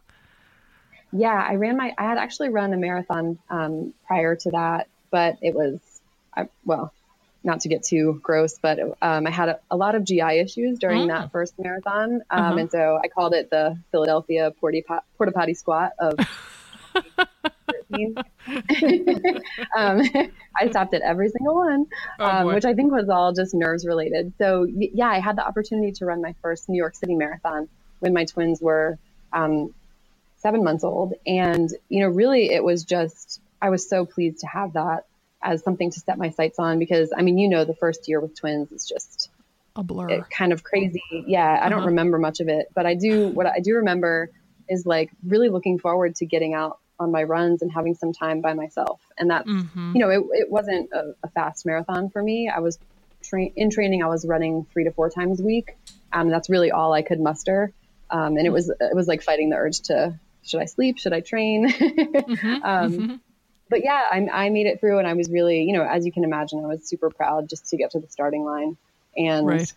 [1.12, 1.94] Yeah, I ran my.
[1.96, 5.78] I had actually run a marathon um, prior to that, but it was,
[6.36, 6.92] I, well,
[7.47, 10.78] not to get too gross, but um, I had a, a, lot of GI issues
[10.78, 11.14] during oh.
[11.14, 12.22] that first marathon.
[12.30, 12.57] Um, uh-huh.
[12.59, 14.82] And so I called it the Philadelphia Porta,
[15.16, 16.18] Porta Potty Squat of
[19.76, 20.03] um,
[20.57, 21.86] I stopped at every single one,
[22.18, 24.32] oh, um, which I think was all just nerves related.
[24.38, 27.68] So, yeah, I had the opportunity to run my first New York City marathon
[28.01, 28.99] when my twins were
[29.32, 29.72] um,
[30.36, 31.14] seven months old.
[31.26, 35.07] And, you know, really it was just, I was so pleased to have that
[35.47, 38.20] as something to set my sights on because I mean, you know, the first year
[38.20, 39.30] with twins is just
[39.76, 41.03] a blur, kind of crazy.
[41.11, 41.68] Yeah, I uh-huh.
[41.68, 43.28] don't remember much of it, but I do.
[43.28, 44.30] What I do remember
[44.68, 48.40] is like really looking forward to getting out on my runs and having some time
[48.40, 49.01] by myself.
[49.18, 49.92] And that's, mm-hmm.
[49.94, 52.49] you know, it, it wasn't a, a, fast marathon for me.
[52.49, 52.78] I was
[53.22, 54.03] tra- in training.
[54.03, 55.76] I was running three to four times a week.
[56.11, 57.70] Um, that's really all I could muster.
[58.09, 60.99] Um, and it was, it was like fighting the urge to, should I sleep?
[60.99, 61.68] Should I train?
[61.70, 62.62] mm-hmm.
[62.64, 63.14] Um, mm-hmm
[63.68, 66.12] but yeah, I, I made it through and I was really, you know, as you
[66.12, 68.76] can imagine, I was super proud just to get to the starting line.
[69.16, 69.72] And right.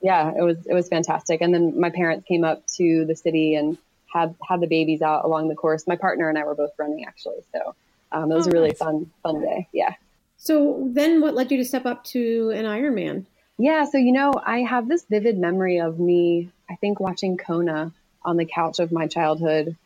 [0.00, 1.40] yeah, it was, it was fantastic.
[1.40, 3.76] And then my parents came up to the city and
[4.12, 5.86] had, had the babies out along the course.
[5.86, 7.42] My partner and I were both running actually.
[7.52, 7.74] So
[8.12, 8.78] um, it was oh, a really nice.
[8.78, 9.68] fun, fun day.
[9.72, 9.94] Yeah.
[10.36, 13.26] So then what led you to step up to an Ironman?
[13.58, 13.84] Yeah.
[13.84, 17.92] So, you know, I have this vivid memory of me, I think watching Kona
[18.24, 19.76] on the couch of my childhood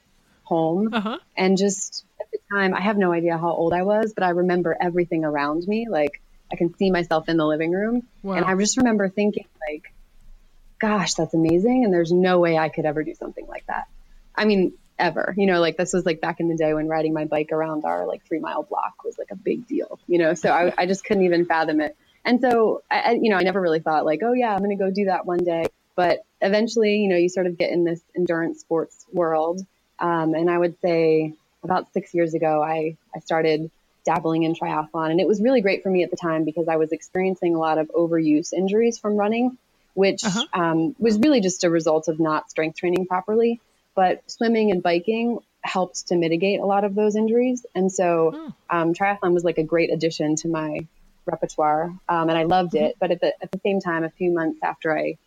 [0.44, 1.18] home uh-huh.
[1.36, 2.04] and just
[2.52, 5.86] time, I have no idea how old I was, but I remember everything around me.
[5.88, 6.20] Like
[6.52, 8.06] I can see myself in the living room.
[8.22, 8.34] Wow.
[8.34, 9.92] And I just remember thinking like,
[10.80, 11.84] gosh, that's amazing.
[11.84, 13.88] And there's no way I could ever do something like that.
[14.34, 17.12] I mean, ever, you know, like this was like back in the day when riding
[17.12, 20.34] my bike around our like three mile block was like a big deal, you know?
[20.34, 21.96] So I, I just couldn't even fathom it.
[22.24, 24.82] And so, I, you know, I never really thought like, oh yeah, I'm going to
[24.82, 25.66] go do that one day.
[25.94, 29.60] But eventually, you know, you sort of get in this endurance sports world.
[29.98, 33.70] Um, and I would say about six years ago, I, I started
[34.04, 35.10] dabbling in triathlon.
[35.10, 37.58] And it was really great for me at the time because I was experiencing a
[37.58, 39.58] lot of overuse injuries from running,
[39.94, 40.46] which uh-huh.
[40.54, 43.60] um, was really just a result of not strength training properly.
[43.94, 47.66] But swimming and biking helped to mitigate a lot of those injuries.
[47.74, 48.76] And so hmm.
[48.76, 50.86] um, triathlon was like a great addition to my
[51.26, 51.92] repertoire.
[52.08, 52.86] Um, and I loved mm-hmm.
[52.86, 52.96] it.
[53.00, 55.18] But at the, at the same time, a few months after I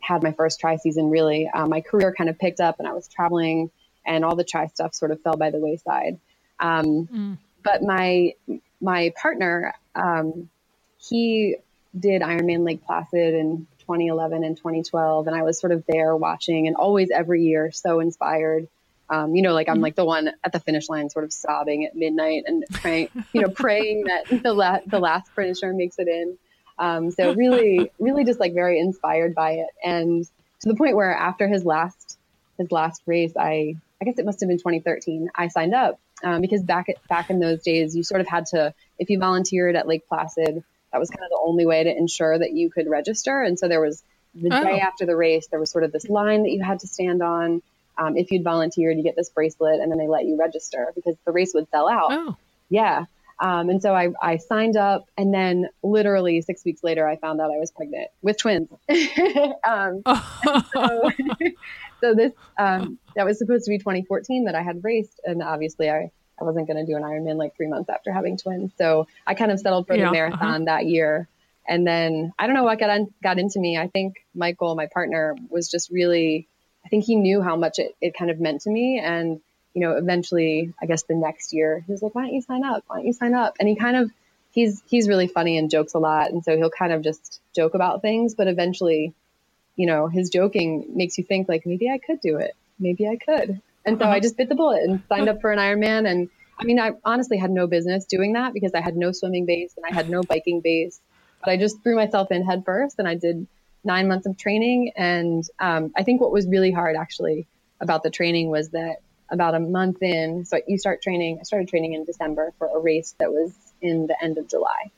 [0.00, 2.92] had my first tri season, really, um, my career kind of picked up and I
[2.92, 3.70] was traveling
[4.06, 6.18] and all the tri stuff sort of fell by the wayside.
[6.60, 7.38] Um, mm.
[7.62, 8.34] But my
[8.80, 10.50] my partner, um,
[10.98, 11.56] he
[11.98, 16.66] did Ironman Lake Placid in 2011 and 2012, and I was sort of there watching,
[16.66, 18.68] and always every year so inspired.
[19.10, 21.84] Um, you know, like I'm like the one at the finish line, sort of sobbing
[21.84, 26.08] at midnight and praying, you know, praying that the la- the last finisher makes it
[26.08, 26.38] in.
[26.78, 30.24] Um, so really, really just like very inspired by it, and
[30.60, 32.18] to the point where after his last
[32.58, 35.30] his last race, I I guess it must have been 2013.
[35.34, 38.46] I signed up um, because back at, back in those days, you sort of had
[38.46, 41.90] to if you volunteered at Lake Placid, that was kind of the only way to
[41.90, 43.42] ensure that you could register.
[43.42, 44.02] And so there was
[44.34, 44.62] the oh.
[44.62, 47.22] day after the race, there was sort of this line that you had to stand
[47.22, 47.62] on.
[47.96, 51.16] Um, if you'd volunteered, you get this bracelet, and then they let you register because
[51.24, 52.08] the race would sell out.
[52.10, 52.36] Oh.
[52.68, 53.04] Yeah.
[53.38, 57.40] Um, and so I, I signed up, and then literally six weeks later, I found
[57.40, 58.68] out I was pregnant with twins.
[59.64, 60.02] um,
[60.72, 61.10] so,
[62.04, 65.88] so, this um, that was supposed to be 2014 that I had raced, and obviously
[65.88, 68.72] I, I wasn't going to do an Ironman like three months after having twins.
[68.76, 70.64] So I kind of settled for yeah, the marathon uh-huh.
[70.66, 71.28] that year.
[71.66, 73.78] And then I don't know what got on, got into me.
[73.78, 76.46] I think Michael, my partner, was just really.
[76.84, 79.40] I think he knew how much it, it kind of meant to me, and
[79.72, 82.62] you know, eventually, I guess the next year, he was like, "Why don't you sign
[82.62, 82.84] up?
[82.86, 84.10] Why don't you sign up?" And he kind of,
[84.50, 87.72] he's he's really funny and jokes a lot, and so he'll kind of just joke
[87.72, 88.34] about things.
[88.34, 89.14] But eventually,
[89.76, 93.16] you know, his joking makes you think like maybe I could do it, maybe I
[93.16, 93.60] could.
[93.84, 94.14] And so uh-huh.
[94.14, 96.08] I just bit the bullet and signed up for an Ironman.
[96.08, 99.46] And I mean, I honestly had no business doing that because I had no swimming
[99.46, 101.00] base and I had no biking base.
[101.40, 103.46] But I just threw myself in head first, and I did
[103.84, 104.92] nine months of training.
[104.96, 107.46] And um, I think what was really hard actually
[107.80, 108.96] about the training was that
[109.28, 111.38] about a month in, so you start training.
[111.40, 113.52] I started training in December for a race that was
[113.82, 114.90] in the end of July,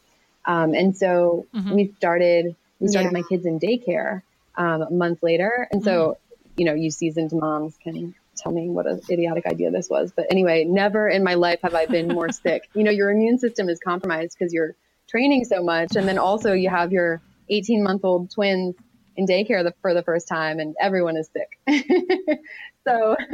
[0.45, 1.74] um, and so mm-hmm.
[1.74, 2.55] we started.
[2.79, 3.20] We started yeah.
[3.20, 4.22] my kids in daycare
[4.57, 6.61] um, a month later, and so mm-hmm.
[6.61, 10.12] you know, you seasoned moms can tell me what an idiotic idea this was.
[10.14, 12.68] But anyway, never in my life have I been more sick.
[12.74, 14.74] You know, your immune system is compromised because you're
[15.09, 18.74] training so much, and then also you have your 18 month old twins
[19.16, 21.59] in daycare the, for the first time, and everyone is sick.
[22.86, 23.16] so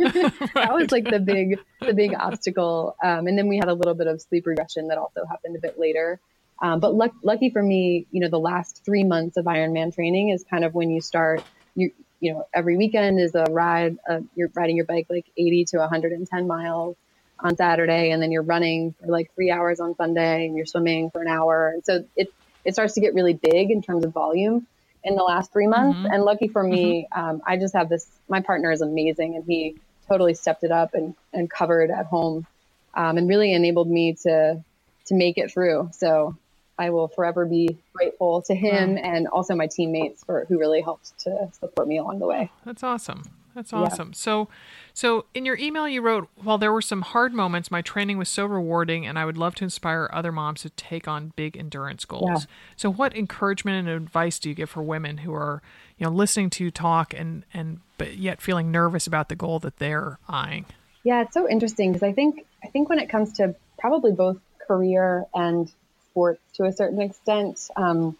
[0.54, 2.96] that was like the big the big obstacle.
[3.02, 5.60] Um, and then we had a little bit of sleep regression that also happened a
[5.60, 6.20] bit later.
[6.62, 10.30] Um, but luck, lucky for me, you know, the last three months of Ironman training
[10.30, 11.42] is kind of when you start.
[11.74, 11.90] You
[12.20, 13.98] you know, every weekend is a ride.
[14.08, 16.96] Uh, you're riding your bike like 80 to 110 miles
[17.40, 21.10] on Saturday, and then you're running for like three hours on Sunday, and you're swimming
[21.10, 21.70] for an hour.
[21.70, 22.32] And so it
[22.64, 24.68] it starts to get really big in terms of volume
[25.02, 25.98] in the last three months.
[25.98, 26.14] Mm-hmm.
[26.14, 27.30] And lucky for me, mm-hmm.
[27.30, 28.06] um, I just have this.
[28.28, 29.76] My partner is amazing, and he
[30.08, 32.46] totally stepped it up and and covered at home,
[32.94, 34.62] um, and really enabled me to
[35.06, 35.90] to make it through.
[35.92, 36.36] So
[36.82, 41.16] I will forever be grateful to him and also my teammates for who really helped
[41.20, 42.50] to support me along the way.
[42.64, 43.22] That's awesome.
[43.54, 44.08] That's awesome.
[44.08, 44.16] Yeah.
[44.16, 44.48] So,
[44.92, 48.28] so in your email you wrote, while there were some hard moments, my training was
[48.28, 52.04] so rewarding, and I would love to inspire other moms to take on big endurance
[52.04, 52.28] goals.
[52.28, 52.38] Yeah.
[52.76, 55.62] So, what encouragement and advice do you give for women who are,
[55.98, 59.58] you know, listening to you talk and and but yet feeling nervous about the goal
[59.60, 60.64] that they're eyeing?
[61.04, 64.38] Yeah, it's so interesting because I think I think when it comes to probably both
[64.66, 65.70] career and
[66.12, 68.16] sports to a certain extent, um,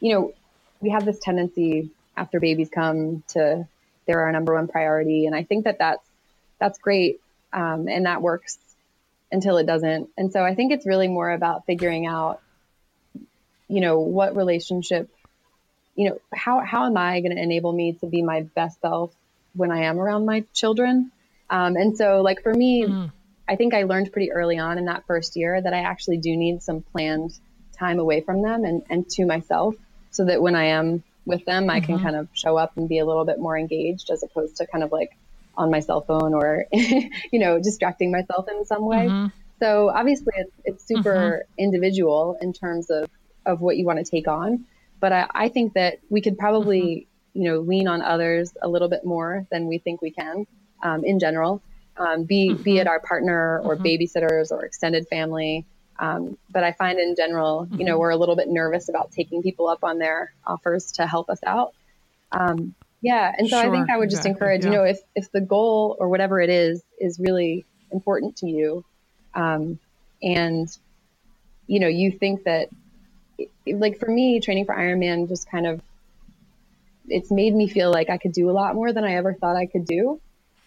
[0.00, 0.34] you know,
[0.80, 3.66] we have this tendency after babies come to
[4.06, 5.26] they're our number one priority.
[5.26, 6.04] And I think that that's,
[6.58, 7.20] that's great.
[7.52, 8.58] Um, and that works
[9.30, 10.08] until it doesn't.
[10.16, 12.40] And so I think it's really more about figuring out,
[13.68, 15.10] you know, what relationship,
[15.94, 19.14] you know, how, how am I going to enable me to be my best self
[19.54, 21.12] when I am around my children?
[21.50, 23.12] Um, and so like for me, mm.
[23.48, 26.36] I think I learned pretty early on in that first year that I actually do
[26.36, 27.32] need some planned
[27.78, 29.74] time away from them and, and to myself
[30.10, 31.86] so that when I am with them, I mm-hmm.
[31.86, 34.66] can kind of show up and be a little bit more engaged as opposed to
[34.66, 35.16] kind of like
[35.56, 39.06] on my cell phone or, you know, distracting myself in some way.
[39.06, 39.26] Mm-hmm.
[39.60, 41.64] So obviously it's, it's super mm-hmm.
[41.64, 43.08] individual in terms of,
[43.46, 44.66] of what you want to take on.
[45.00, 47.40] But I, I think that we could probably, mm-hmm.
[47.40, 50.46] you know, lean on others a little bit more than we think we can
[50.82, 51.62] um, in general,
[51.98, 52.76] um, be, be mm-hmm.
[52.78, 53.84] it our partner or mm-hmm.
[53.84, 55.66] babysitters or extended family.
[55.98, 58.00] Um, but I find in general, you know, mm-hmm.
[58.00, 61.40] we're a little bit nervous about taking people up on their offers to help us
[61.44, 61.74] out.
[62.30, 63.32] Um, yeah.
[63.36, 64.70] And so sure, I think I would just encourage, yeah.
[64.70, 68.84] you know, if, if the goal or whatever it is, is really important to you,
[69.34, 69.78] um,
[70.22, 70.68] and,
[71.66, 72.68] you know, you think that,
[73.66, 75.80] like for me, training for Ironman just kind of,
[77.08, 79.56] it's made me feel like I could do a lot more than I ever thought
[79.56, 80.20] I could do.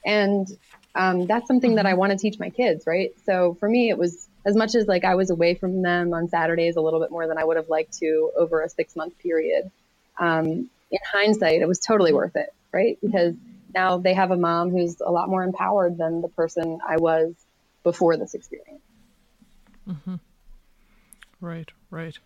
[0.06, 0.48] And
[0.96, 2.00] um, that's something that I mm-hmm.
[2.00, 3.14] want to teach my kids, right?
[3.26, 6.28] So for me, it was as much as like I was away from them on
[6.28, 9.18] Saturdays a little bit more than I would have liked to over a six month
[9.20, 9.72] period.
[10.18, 12.98] Um, in hindsight, it was totally worth it, right?
[13.02, 13.36] Because
[13.74, 17.34] now they have a mom who's a lot more empowered than the person I was
[17.84, 18.82] before this experience.
[19.88, 20.16] Mm-hmm.
[21.40, 22.20] Right, right.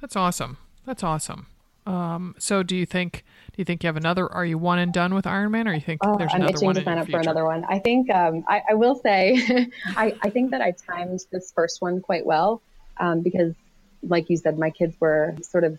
[0.00, 0.58] That's awesome.
[0.86, 1.46] That's awesome.
[1.86, 4.30] Um, so do you think do you think you have another?
[4.32, 6.66] Are you one and done with Ironman, or you think oh, there's I'm another itching
[6.66, 7.64] one to sign up for another one.
[7.68, 11.82] I think um, I, I, will say I, I, think that I timed this first
[11.82, 12.62] one quite well
[12.96, 13.54] um, because,
[14.02, 15.78] like you said, my kids were sort of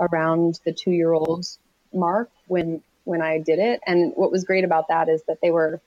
[0.00, 1.46] around the two year old
[1.92, 5.50] mark when when I did it, and what was great about that is that they
[5.50, 5.80] were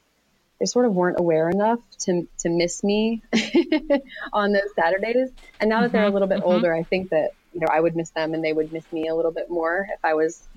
[0.60, 3.22] they sort of weren't aware enough to to miss me
[4.34, 5.30] on those Saturdays.
[5.60, 7.80] And now that they're a Mm-hmm, little bit older, I think that you know I
[7.82, 10.48] would miss them and they would miss me a little bit more if I was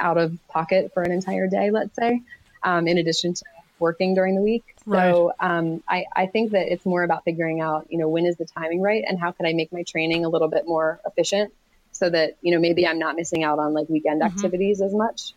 [0.00, 2.22] out of pocket for an entire day, let's say,
[2.64, 3.44] um, in addition to
[3.78, 4.64] working during the week.
[4.86, 5.14] Right.
[5.14, 8.36] So um, I, I think that it's more about figuring out, you know, when is
[8.36, 11.52] the timing right and how can I make my training a little bit more efficient
[11.92, 14.28] so that, you know, maybe I'm not missing out on like weekend Mm-hmm.
[14.32, 15.34] activities as much.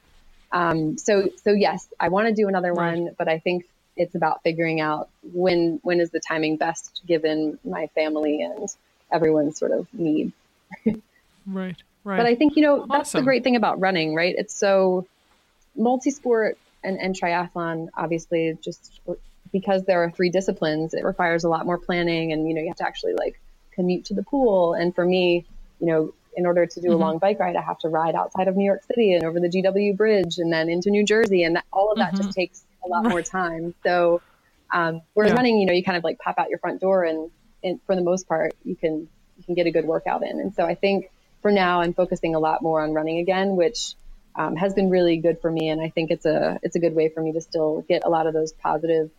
[0.51, 2.97] Um, so, so yes, I want to do another Right.
[2.97, 3.65] one, but I think
[3.95, 8.67] it's about figuring out when, when is the timing best given my family and
[9.11, 10.33] everyone's sort of need.
[11.45, 12.17] Right, right.
[12.17, 14.35] But I think, you know, that's the great thing about running, right?
[14.37, 15.07] It's so
[15.75, 19.01] multi-sport and, and triathlon, obviously just
[19.51, 22.67] because there are three disciplines, it requires a lot more planning and, you know, you
[22.67, 23.39] have to actually like
[23.73, 24.73] commute to the pool.
[24.73, 25.45] And for me,
[25.79, 26.93] you know, in order to do Mm-hmm.
[26.93, 29.39] a long bike ride, I have to ride outside of New York City and over
[29.39, 31.43] the GW bridge and then into New Jersey.
[31.43, 33.73] And that, all of that just takes a lot more time.
[33.83, 34.21] So,
[34.73, 35.35] um, whereas Mm-hmm.
[35.35, 35.39] Yeah.
[35.39, 37.29] running, you know, you kind of like pop out your front door and,
[37.63, 39.09] and for the most part, you can,
[39.41, 40.39] you can get a good workout in.
[40.39, 41.09] And so I think
[41.41, 43.95] for now I'm focusing a lot more on running again, which
[44.35, 45.69] um, has been really good for me.
[45.69, 48.09] And I think it's a, it's a good way for me to still get a
[48.09, 49.09] lot of those positive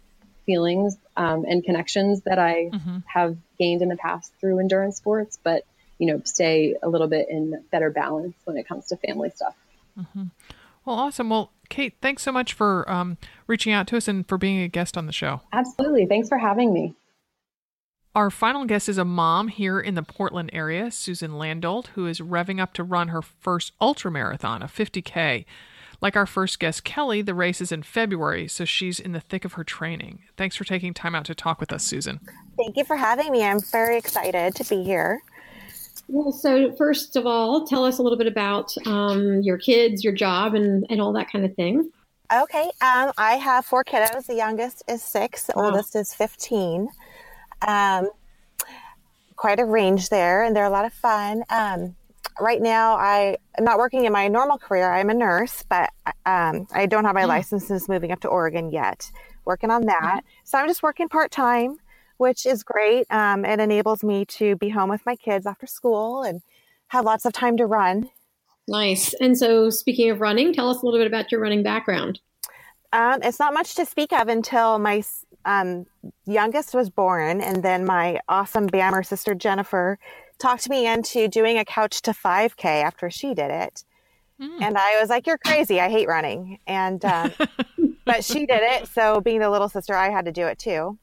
[0.47, 2.99] feelings um, and connections that I Mm-hmm.
[3.07, 5.65] have gained in the past through endurance sports, but
[5.99, 9.55] you know, stay a little bit in better balance when it comes to family stuff.
[9.97, 11.31] well, awesome.
[11.31, 14.69] Well, Kate, thanks so much for um, reaching out to us and for being a
[14.69, 15.43] guest on the show.
[15.53, 16.07] Absolutely.
[16.07, 16.95] Thanks for having me.
[18.15, 22.21] Our final guest is a mom here in the Portland area, Susan Landolt, who is
[22.21, 25.47] revving up to run her first ultra marathon, a 50K.
[26.03, 29.47] Like our first guest, Kelli, the race is in February, so she's in the thick
[29.47, 30.25] of her training.
[30.37, 32.21] Thanks for taking time out to talk with us, Susan.
[32.59, 33.45] Thank you for having me.
[33.45, 35.23] I'm very excited to be here.
[36.09, 40.13] Well, so first of all, tell us a little bit about um, your kids, your
[40.13, 41.91] job, and, and all that kind of thing.
[42.31, 44.27] Okay, um, I have four kiddos.
[44.27, 45.67] The youngest is six, the Wow.
[45.67, 46.89] oldest is 15.
[47.67, 48.11] Um,
[49.37, 51.43] quite a range there, and they're a lot of fun.
[51.51, 51.97] Um,
[52.41, 54.93] right now, I am not working in my normal career.
[54.93, 55.91] I'm a nurse, but
[56.27, 59.11] um, I don't have my license since moving up to Oregon yet.
[59.45, 60.21] Working on that.
[60.45, 61.79] So I'm just working part time,
[62.19, 63.07] which is great.
[63.11, 66.41] Um, it enables me to be home with my kids after school and
[66.89, 68.11] have lots of time to run.
[68.69, 69.13] Nice.
[69.15, 72.21] And so, speaking of running, tell us a little bit about your running background.
[72.93, 75.03] Um, it's not much to speak of until my
[75.45, 75.87] um,
[76.27, 79.99] youngest was born, and then my awesome BAMR sister Jennifer
[80.39, 83.85] talked me into doing a couch to 5K after she did it.
[84.61, 85.81] And I was like, "You're crazy!
[85.81, 87.33] I hate running." And um,
[88.05, 90.99] but she did it, so being the little sister, I had to do it too.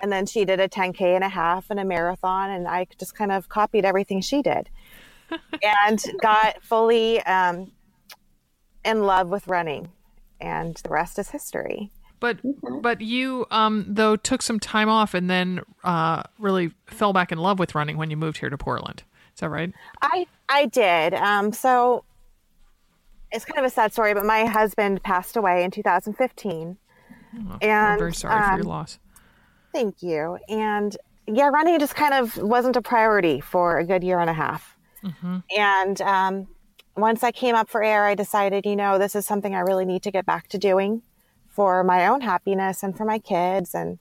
[0.00, 3.14] And then she did a 10K and a half and a marathon, and I just
[3.14, 4.70] kind of copied everything she did,
[5.62, 7.70] and got fully um,
[8.82, 9.90] in love with running
[10.40, 11.90] and the rest is history.
[12.20, 12.38] But
[12.82, 17.38] but you um though took some time off and then uh really fell back in
[17.38, 19.02] love with running when you moved here to Portland.
[19.34, 19.72] Is that right?
[20.02, 21.14] I I did.
[21.14, 22.04] Um, so
[23.32, 26.76] it's kind of a sad story, but my husband passed away in 2015.
[27.32, 28.98] I'm and very sorry for your um, loss.
[29.72, 30.38] Thank you.
[30.48, 30.96] And
[31.26, 34.76] yeah, running just kind of wasn't a priority for a good year and a half.
[35.56, 36.48] And um,
[36.96, 39.84] once I came up for air, I decided, you know, this is something I really
[39.84, 41.02] need to get back to doing
[41.50, 43.98] for my own happiness and for my kids, and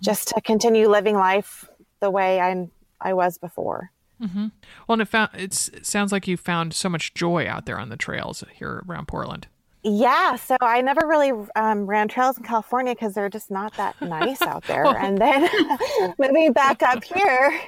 [0.00, 1.68] just to continue living life
[2.00, 2.68] the way I
[3.00, 3.90] I was before.
[4.18, 4.50] Well,
[4.88, 7.90] and it found it's it sounds like you found so much joy out there on
[7.90, 9.46] the trails here around Portland.
[9.88, 14.00] Yeah, so I never really um, ran trails in California because they're just not that
[14.02, 14.84] nice out there.
[14.84, 15.48] And then
[16.18, 17.60] moving back up here,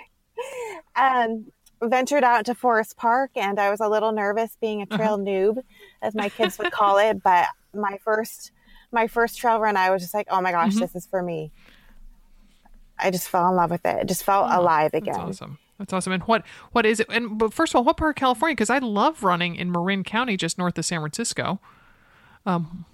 [0.97, 1.47] um,
[1.81, 5.62] ventured out to Forest Park, and I was a little nervous being a trail noob,
[6.03, 7.22] as my kids would call it.
[7.22, 8.51] But my first,
[8.93, 11.51] my first trail run, I was just like, "Oh my gosh, this is for me."
[12.99, 13.99] I just fell in love with it.
[14.03, 15.14] It just felt alive again.
[15.14, 15.59] That's awesome.
[15.78, 16.12] That's awesome.
[16.12, 17.07] And what what is it?
[17.11, 18.55] And but first of all, what part of California?
[18.55, 21.61] Because I love running in Marin County, just north of San Francisco.
[22.47, 22.84] Um,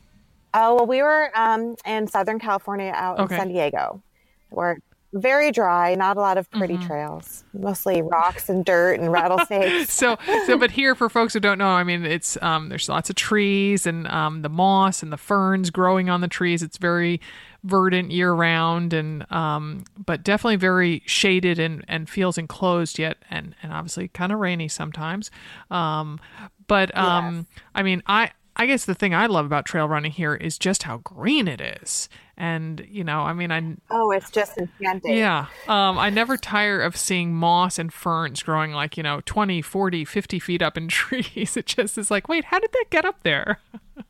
[0.56, 3.34] Oh well, we were um, in Southern California, out Okay.
[3.34, 4.02] in San Diego,
[4.50, 4.78] where
[5.14, 6.86] very dry, not a lot of pretty Mm-hmm.
[6.86, 9.92] trails, mostly rocks and dirt and rattlesnakes.
[9.94, 13.08] So so, but here for folks who don't know, I mean, it's um, there's lots
[13.10, 16.62] of trees and um, the moss and the ferns growing on the trees.
[16.62, 17.20] It's very
[17.62, 23.54] verdant year round and um but definitely very shaded and and feels enclosed yet and
[23.62, 25.30] and obviously kind of rainy sometimes
[25.70, 26.20] um
[26.66, 27.62] but um yes.
[27.74, 30.82] i mean i i guess the thing i love about trail running here is just
[30.82, 35.46] how green it is and you know i mean i oh it's just enchanting yeah
[35.68, 40.04] um i never tire of seeing moss and ferns growing like you know 20 40
[40.04, 43.22] 50 feet up in trees it just is like wait how did that get up
[43.22, 43.60] there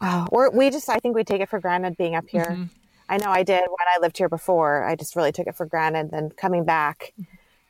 [0.00, 2.44] Oh, or we just, I think we take it for granted being up here.
[2.44, 2.64] Mm-hmm.
[3.08, 4.84] I know I did when I lived here before.
[4.84, 6.10] I just really took it for granted.
[6.10, 7.12] Then coming back,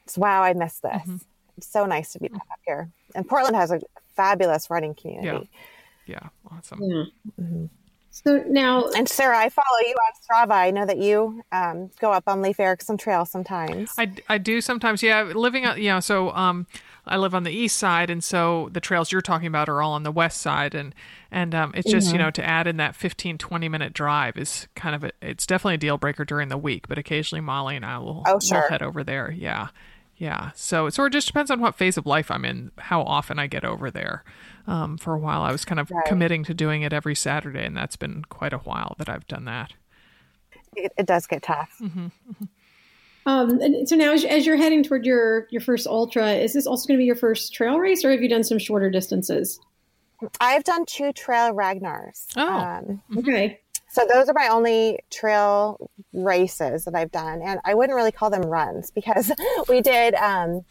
[0.05, 0.93] it's wow, I missed this.
[0.93, 1.16] Mm-hmm.
[1.57, 2.91] It's so nice to be back up here.
[3.14, 3.80] And Portland has a
[4.14, 5.51] fabulous running community.
[6.07, 6.82] Yeah, yeah awesome.
[6.82, 7.05] Yeah.
[7.41, 7.64] Mm-hmm.
[8.11, 10.53] So now, and Sarah, I follow you on Strava.
[10.53, 13.93] I know that you um, go up on Leif Erikson Trail sometimes.
[13.97, 15.03] I, I do sometimes.
[15.03, 15.81] Yeah, living out.
[15.81, 16.67] Yeah, so um,
[17.07, 19.93] I live on the east side, and so the trails you're talking about are all
[19.93, 20.93] on the west side, and
[21.31, 22.17] and um, it's just mm-hmm.
[22.17, 25.47] you know to add in that 15 20 minute drive is kind of a, it's
[25.47, 28.63] definitely a deal breaker during the week, but occasionally Molly and I will, oh, sure.
[28.63, 29.31] will head over there.
[29.31, 29.69] Yeah,
[30.21, 30.51] yeah.
[30.55, 33.39] So it sort of just depends on what phase of life I'm in, how often
[33.39, 34.23] I get over there.
[34.66, 36.05] Um, for a while, I was kind of right.
[36.05, 39.47] committing to doing it every Saturday, and that's been quite a while that I've done
[39.47, 39.73] that.
[40.77, 41.75] It, it does get tough.
[41.81, 42.45] Mm-hmm, mm-hmm.
[43.25, 46.87] Um, so now, as, as, you're heading toward your your first ultra, is this also
[46.87, 49.59] going to be your first trail race, or have you done some shorter distances?
[50.39, 52.27] I've done two trail Ragnars.
[52.37, 53.61] Oh, um, okay.
[53.91, 58.30] So those are my only trail races that I've done, and I wouldn't really call
[58.30, 59.32] them runs because
[59.68, 60.64] we did um,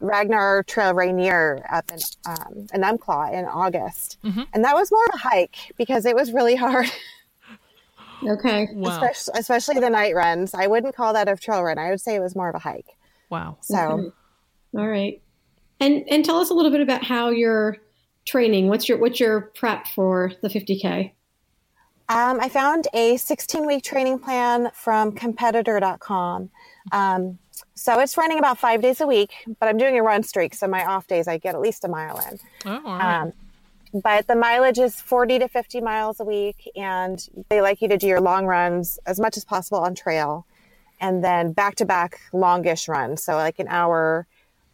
[0.00, 4.42] Ragnar Trail Rainier up in um, in Enumclaw in August, mm-hmm.
[4.52, 6.86] and that was more of a hike because it was really hard.
[8.26, 8.66] Okay.
[8.72, 8.90] Wow.
[8.90, 10.52] Especially, especially, the night runs.
[10.52, 11.78] I wouldn't call that a trail run.
[11.78, 12.96] I would say it was more of a hike.
[13.30, 13.58] Wow.
[13.60, 13.76] So.
[13.76, 14.08] Okay.
[14.76, 15.22] All right.
[15.78, 17.76] And and tell us a little bit about how you're
[18.26, 18.68] training.
[18.68, 21.12] What's your what's your prep for the 50k?
[22.10, 26.50] Um, I found a 16 week training plan from competitor.com.
[26.90, 27.38] Um,
[27.74, 30.54] so it's running about five days a week, but I'm doing a run streak.
[30.54, 32.38] So my off days, I get at least a mile in.
[32.64, 33.22] Oh, right.
[33.22, 33.32] Um,
[33.92, 37.96] but the mileage is 40 to 50 miles a week and they like you to
[37.96, 40.46] do your long runs as much as possible on trail
[41.00, 44.26] and then back to back longish runs so like an hour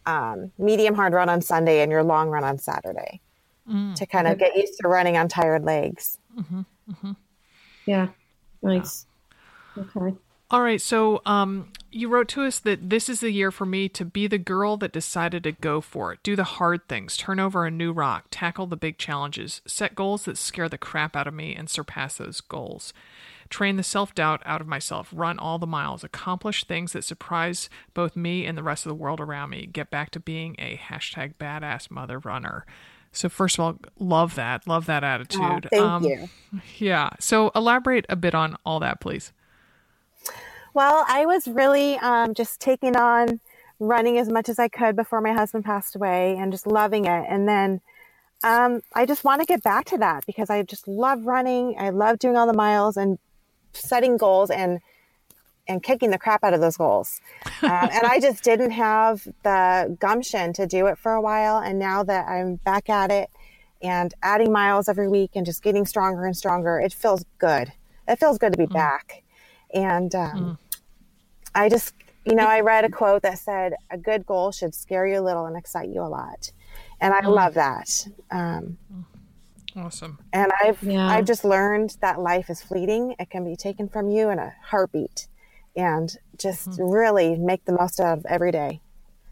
[0.05, 3.21] um, medium hard run on sunday and your long run on saturday
[3.69, 3.95] mm.
[3.95, 6.61] to kind of get used to running on tired legs mm-hmm.
[6.91, 7.11] Mm-hmm.
[7.85, 8.09] Yeah.
[8.61, 9.05] Nice.
[9.77, 10.15] Okay.
[10.51, 10.81] All right.
[10.81, 14.27] So um, you wrote to us that this is the year for me to be
[14.27, 17.71] the girl that decided to go for it, do the hard things, turn over a
[17.71, 21.55] new rock, tackle the big challenges, set goals that scare the crap out of me
[21.55, 22.93] and surpass those goals.
[23.49, 27.69] Train the self doubt out of myself, run all the miles, accomplish things that surprise
[27.93, 30.77] both me and the rest of the world around me, get back to being a
[30.77, 32.65] hashtag badass mother runner.
[33.15, 35.41] So first of all, love that, love that attitude.
[35.41, 36.29] Oh, thank um, you.
[36.77, 37.09] Yeah.
[37.19, 39.31] So elaborate a bit on all that, please.
[40.73, 43.39] Well, I was really um, just taking on
[43.79, 47.25] running as much as I could before my husband passed away and just loving it.
[47.29, 47.81] And then
[48.43, 51.75] um, I just want to get back to that because I just love running.
[51.79, 53.17] I love doing all the miles and
[53.73, 54.79] setting goals and
[55.67, 57.21] and kicking the crap out of those goals.
[57.61, 61.57] Um, and I just didn't have the gumption to do it for a while.
[61.57, 63.29] And now that I'm back at it
[63.81, 67.71] and adding miles every week and just getting stronger and stronger, it feels good.
[68.07, 68.73] It feels good to be mm.
[68.73, 69.23] back.
[69.73, 70.57] And um, mm.
[71.55, 71.95] I just,
[72.25, 75.23] you know, I read a quote that said, a good goal should scare you a
[75.23, 76.51] little and excite you a lot.
[77.01, 77.33] And I mm.
[77.33, 78.07] love that.
[78.29, 78.77] Um,
[79.75, 80.19] awesome.
[80.31, 81.07] And I've, yeah.
[81.07, 83.15] I've just learned that life is fleeting.
[83.19, 85.27] It can be taken from you in a heartbeat
[85.75, 86.93] and just mm.
[86.93, 88.79] really make the most of every day.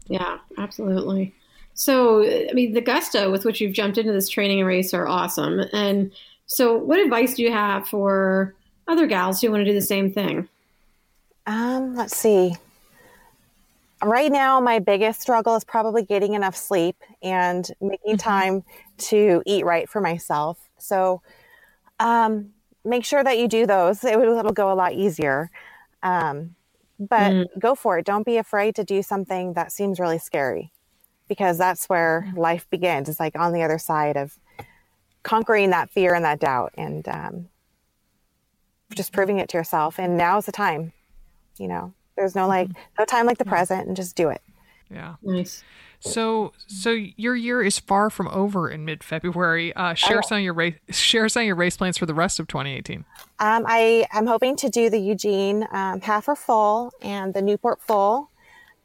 [0.06, 1.34] Yeah, absolutely.
[1.74, 5.08] So, I mean, the gusto with which you've jumped into this training and race are
[5.08, 5.64] awesome.
[5.72, 6.12] And
[6.46, 8.54] so, what advice do you have for
[8.86, 10.48] other gals who want to do the same thing?
[11.46, 12.54] Um, let's see.
[14.02, 18.28] Right now, my biggest struggle is probably getting enough sleep and making mm-hmm.
[18.28, 18.64] time
[18.98, 20.58] to eat right for myself.
[20.78, 21.22] So,
[21.98, 22.50] um,
[22.84, 24.04] make sure that you do those.
[24.04, 25.50] It will, it'll go a lot easier.
[26.04, 26.54] Um,
[27.00, 27.46] but mm.
[27.58, 28.06] go for it.
[28.06, 30.70] Don't be afraid to do something that seems really scary
[31.26, 33.08] because that's where life begins.
[33.08, 34.38] It's like on the other side of
[35.24, 37.48] conquering that fear and that doubt and um,
[38.94, 39.98] just proving it to yourself.
[39.98, 40.92] And now is the time
[41.58, 42.80] you know there's no like mm-hmm.
[42.98, 44.42] no time like the present and just do it
[44.90, 45.62] yeah nice
[46.04, 50.54] so so your year is far from over in mid-february uh, share some of your
[50.54, 53.04] race share some of your race plans for the rest of 2018
[53.38, 57.80] um, i am hoping to do the eugene um, half or full and the newport
[57.80, 58.30] full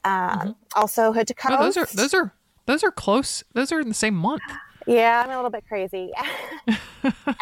[0.06, 0.52] um, mm-hmm.
[0.76, 2.34] also hood to coast oh, those are those are
[2.66, 4.41] those are close those are in the same month
[4.88, 6.12] Yeah, I'm a little bit crazy.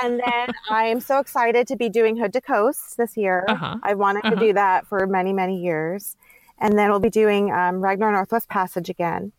[0.04, 3.46] and then I'm so excited to be doing Hood to Coast this year.
[3.48, 3.78] Uh-huh.
[3.84, 4.36] I wanted Uh-huh.
[4.36, 6.18] to do that for many, many years.
[6.60, 9.32] And then we'll be doing um, Ragnar Northwest Passage again.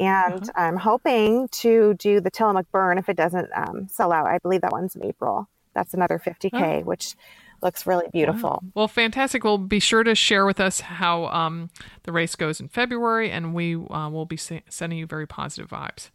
[0.00, 0.52] And Uh-huh.
[0.56, 4.26] I'm hoping to do the Tillamook Burn if it doesn't um, sell out.
[4.26, 5.48] I believe that one's in April.
[5.74, 7.14] That's another 50K, which
[7.62, 8.62] looks really beautiful.
[8.74, 9.44] Well, fantastic.
[9.44, 11.68] Well, be sure to share with us how um,
[12.04, 15.68] the race goes in February, and we uh, will be se- sending you very positive
[15.70, 16.10] vibes.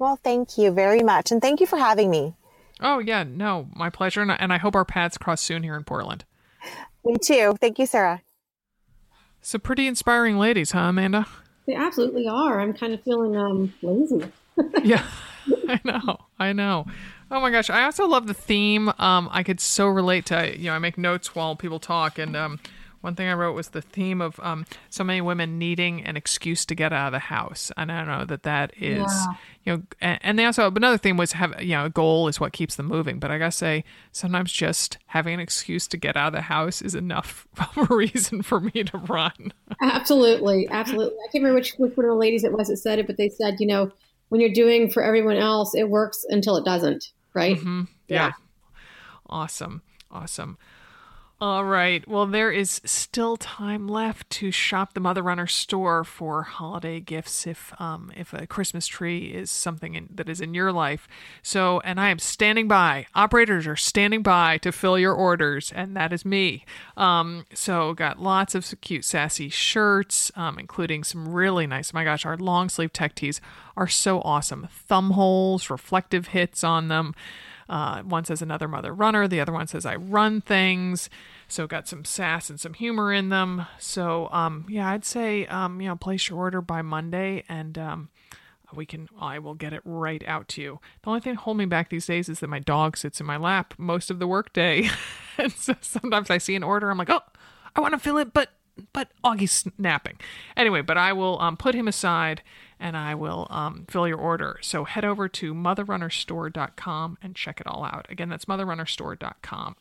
[0.00, 1.30] Well, thank you very much.
[1.30, 2.34] And thank you for having me.
[2.80, 4.20] Oh, yeah, no, my pleasure.
[4.20, 6.24] And I, and I hope our paths cross soon here in Portland.
[7.04, 7.56] Me too.
[7.60, 8.20] Thank you, Sarah.
[9.40, 11.26] So, pretty inspiring ladies, huh, Amanda?
[11.68, 12.60] They absolutely are.
[12.60, 14.26] I'm kind of feeling um, lazy.
[14.82, 15.06] yeah,
[15.68, 16.18] I know.
[16.38, 16.86] I know.
[17.30, 17.68] Oh my gosh.
[17.68, 18.88] I also love the theme.
[18.98, 22.18] Um, I could so relate to, you know, I make notes while people talk.
[22.18, 22.58] And um,
[23.00, 26.64] one thing I wrote was the theme of um, so many women needing an excuse
[26.66, 27.70] to get out of the house.
[27.76, 29.26] And I don't know that that is, Yeah.
[29.64, 32.40] you know, and, and they also, another theme was have, you know, a goal is
[32.40, 33.18] what keeps them moving.
[33.20, 36.82] But I gotta say, sometimes just having an excuse to get out of the house
[36.82, 37.46] is enough
[37.76, 39.52] of a reason for me to run.
[39.80, 41.14] Absolutely, absolutely.
[41.18, 43.16] I can't remember which which one of the ladies it was that said it, but
[43.16, 43.92] they said, you know,
[44.30, 47.56] when you're doing for everyone else, it works until it doesn't, right?
[47.56, 47.82] Mm-hmm.
[48.08, 48.32] Yeah.
[49.26, 49.82] Awesome.
[50.10, 50.58] Awesome.
[51.40, 52.06] All right.
[52.08, 57.46] Well, there is still time left to shop the Mother Runner store for holiday gifts
[57.46, 61.06] if um, if a Christmas tree is something in, that is in your life.
[61.40, 63.06] So, and I am standing by.
[63.14, 66.64] Operators are standing by to fill your orders, and that is me.
[66.96, 71.92] Um, so, got lots of cute, sassy shirts, um, including some really nice.
[71.92, 73.40] My gosh, our long sleeve tech tees
[73.76, 74.66] are so awesome.
[74.72, 77.14] Thumb holes, reflective hits on them.
[77.68, 79.28] Uh, one says another mother runner.
[79.28, 81.10] The other one says I run things.
[81.48, 83.66] So got some sass and some humor in them.
[83.78, 88.08] So um, yeah, I'd say um, you know place your order by Monday and um,
[88.74, 90.80] we can I will get it right out to you.
[91.02, 93.36] The only thing holding me back these days is that my dog sits in my
[93.36, 94.88] lap most of the workday,
[95.38, 97.22] and so sometimes I see an order I'm like oh
[97.74, 98.50] I want to fill it but
[98.92, 100.18] but Augie's napping.
[100.56, 102.42] Anyway, but I will um, put him aside
[102.80, 104.58] and I will um, fill your order.
[104.62, 108.06] So head over to motherrunnerstore.com and check it all out.
[108.08, 109.76] Again, that's motherrunnerstore.com.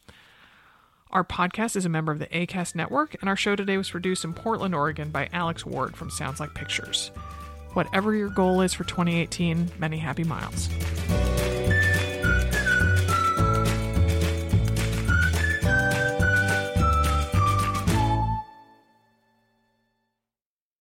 [1.10, 4.26] Our podcast is a member of the ACAST network, and our show today was produced
[4.26, 7.11] in Portland, Oregon by Alex Ward from Sounds Like Pictures.
[7.74, 10.68] Whatever your goal is for 2018, many happy miles.